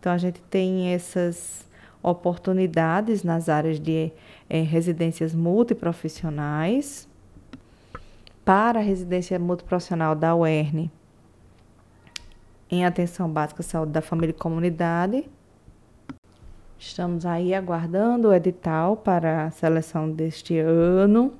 Então 0.00 0.10
a 0.10 0.18
gente 0.18 0.40
tem 0.40 0.88
essas 0.94 1.68
oportunidades 2.02 3.22
nas 3.22 3.48
áreas 3.48 3.78
de 3.78 4.10
é, 4.48 4.62
residências 4.62 5.34
multiprofissionais. 5.34 7.06
Para 8.44 8.78
a 8.78 8.82
residência 8.82 9.38
multiprofissional 9.38 10.14
da 10.14 10.34
UERN, 10.34 10.90
em 12.70 12.84
atenção 12.84 13.28
básica 13.28 13.62
saúde 13.62 13.92
da 13.92 14.00
família 14.00 14.30
e 14.30 14.38
comunidade. 14.38 15.28
Estamos 16.78 17.26
aí 17.26 17.52
aguardando 17.54 18.28
o 18.28 18.34
edital 18.34 18.96
para 18.96 19.46
a 19.46 19.50
seleção 19.50 20.10
deste 20.10 20.58
ano. 20.58 21.32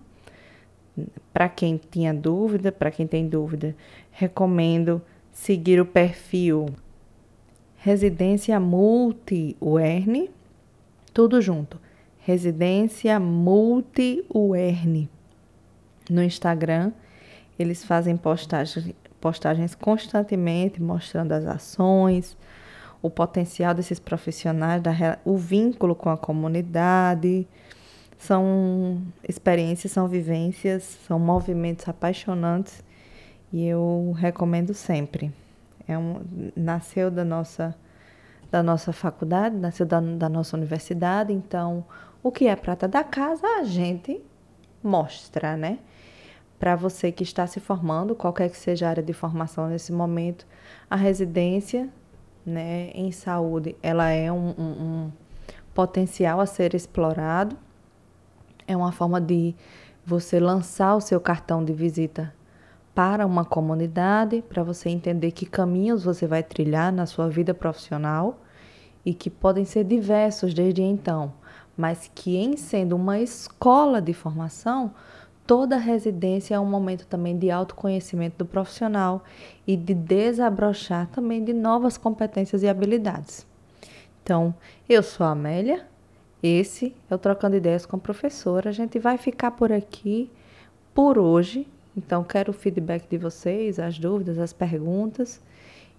Para 1.33 1.49
quem 1.49 1.81
tinha 1.91 2.13
dúvida, 2.13 2.73
para 2.73 2.91
quem 2.91 3.07
tem 3.07 3.29
dúvida, 3.29 3.77
recomendo 4.11 5.01
seguir 5.31 5.81
o 5.81 5.87
perfil 5.87 6.67
Residência 7.81 8.59
Multi 8.59 9.57
UERN, 9.61 10.29
tudo 11.15 11.41
junto. 11.41 11.81
Residência 12.19 13.21
Multi 13.21 14.25
UERN. 14.35 15.09
No 16.11 16.21
Instagram, 16.21 16.91
eles 17.57 17.85
fazem 17.85 18.17
postagens, 18.17 18.93
postagens 19.21 19.77
constantemente 19.77 20.83
mostrando 20.83 21.31
as 21.31 21.47
ações, 21.47 22.37
o 23.01 23.11
potencial 23.11 23.75
desses 23.75 23.99
profissionais, 23.99 24.83
da, 24.83 24.93
o 25.25 25.37
vínculo 25.37 25.95
com 25.95 26.09
a 26.09 26.17
comunidade. 26.17 27.47
São 28.19 29.01
experiências, 29.29 29.93
são 29.93 30.09
vivências, 30.09 30.83
são 31.07 31.19
movimentos 31.19 31.89
apaixonantes 31.89 32.83
e 33.53 33.65
eu 33.67 34.13
recomendo 34.17 34.75
sempre. 34.75 35.33
É 35.87 35.97
um, 35.97 36.21
nasceu 36.57 37.11
da 37.11 37.25
nossa 37.25 37.75
da 38.51 38.63
nossa 38.63 38.95
faculdade, 38.95 39.57
nasceu 39.57 39.85
da, 39.85 40.01
da 40.01 40.27
nossa 40.27 40.57
universidade, 40.57 41.35
então 41.35 41.85
o 42.23 42.33
que 42.33 42.47
é 42.47 42.57
prata 42.57 42.89
da 42.89 43.05
casa 43.05 43.47
a 43.61 43.63
gente 43.63 44.23
mostra, 44.83 45.55
né? 45.55 45.79
Para 46.59 46.75
você 46.75 47.13
que 47.13 47.23
está 47.23 47.47
se 47.47 47.61
formando, 47.61 48.15
qualquer 48.15 48.51
que 48.51 48.57
seja 48.57 48.87
a 48.87 48.91
área 48.91 49.03
de 49.03 49.13
formação 49.13 49.69
nesse 49.69 49.93
momento, 49.93 50.47
a 50.91 50.97
residência 50.97 51.91
né, 52.45 52.91
em 52.95 53.13
saúde, 53.13 53.77
ela 53.83 54.09
é 54.11 54.31
um, 54.33 54.55
um, 54.59 54.63
um 54.63 55.13
potencial 55.75 56.41
a 56.41 56.47
ser 56.47 56.75
explorado, 56.75 57.57
é 58.67 58.77
uma 58.77 58.93
forma 58.93 59.21
de 59.21 59.55
você 60.05 60.41
lançar 60.41 60.95
o 60.95 61.01
seu 61.01 61.21
cartão 61.21 61.65
de 61.65 61.73
visita 61.73 62.35
para 62.95 63.25
uma 63.25 63.45
comunidade, 63.45 64.43
para 64.43 64.63
você 64.63 64.89
entender 64.89 65.31
que 65.31 65.47
caminhos 65.47 66.03
você 66.03 66.27
vai 66.27 66.43
trilhar 66.43 66.93
na 66.93 67.07
sua 67.07 67.29
vida 67.29 67.55
profissional 67.55 68.41
e 69.05 69.15
que 69.15 69.31
podem 69.31 69.65
ser 69.65 69.85
diversos 69.85 70.53
desde 70.53 70.83
então, 70.83 71.33
mas 71.77 72.11
que 72.13 72.37
em 72.37 72.57
sendo 72.57 72.97
uma 72.97 73.21
escola 73.21 74.03
de 74.03 74.13
formação, 74.13 74.93
toda 75.49 75.79
residência 75.79 76.57
é 76.57 76.61
um 76.61 76.67
momento 76.67 77.07
também 77.07 77.37
de 77.37 77.51
autoconhecimento 77.51 78.37
do 78.37 78.45
profissional 78.45 79.25
e 79.67 79.79
de 79.79 79.95
desabrochar 79.95 81.09
também 81.09 81.43
de 81.43 81.55
novas 81.55 81.97
competências 81.97 82.63
e 82.63 82.69
habilidades. 82.69 83.47
Então, 84.23 84.55
eu 84.87 85.03
sou 85.03 85.25
a 85.25 85.31
Amélia, 85.31 85.87
esse 86.43 86.95
é 87.11 87.15
o 87.15 87.19
Trocando 87.19 87.57
Ideias 87.57 87.87
com 87.87 87.97
a 87.97 87.99
Professora. 87.99 88.69
A 88.69 88.73
gente 88.73 88.99
vai 88.99 89.17
ficar 89.17 89.53
por 89.53 89.73
aqui 89.73 90.31
por 90.95 91.19
hoje. 91.19 91.67
Então, 91.97 92.23
quero 92.23 92.51
o 92.51 92.55
feedback 92.55 93.09
de 93.09 93.17
vocês, 93.17 93.79
as 93.79 93.99
dúvidas, 93.99 94.39
as 94.39 94.53
perguntas. 94.53 95.41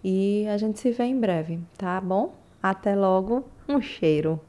E 0.03 0.47
a 0.47 0.57
gente 0.57 0.79
se 0.79 0.91
vê 0.91 1.05
em 1.05 1.19
breve, 1.19 1.59
tá 1.75 1.99
bom? 1.99 2.35
Até 2.61 2.95
logo, 2.95 3.43
um 3.67 3.81
cheiro! 3.81 4.39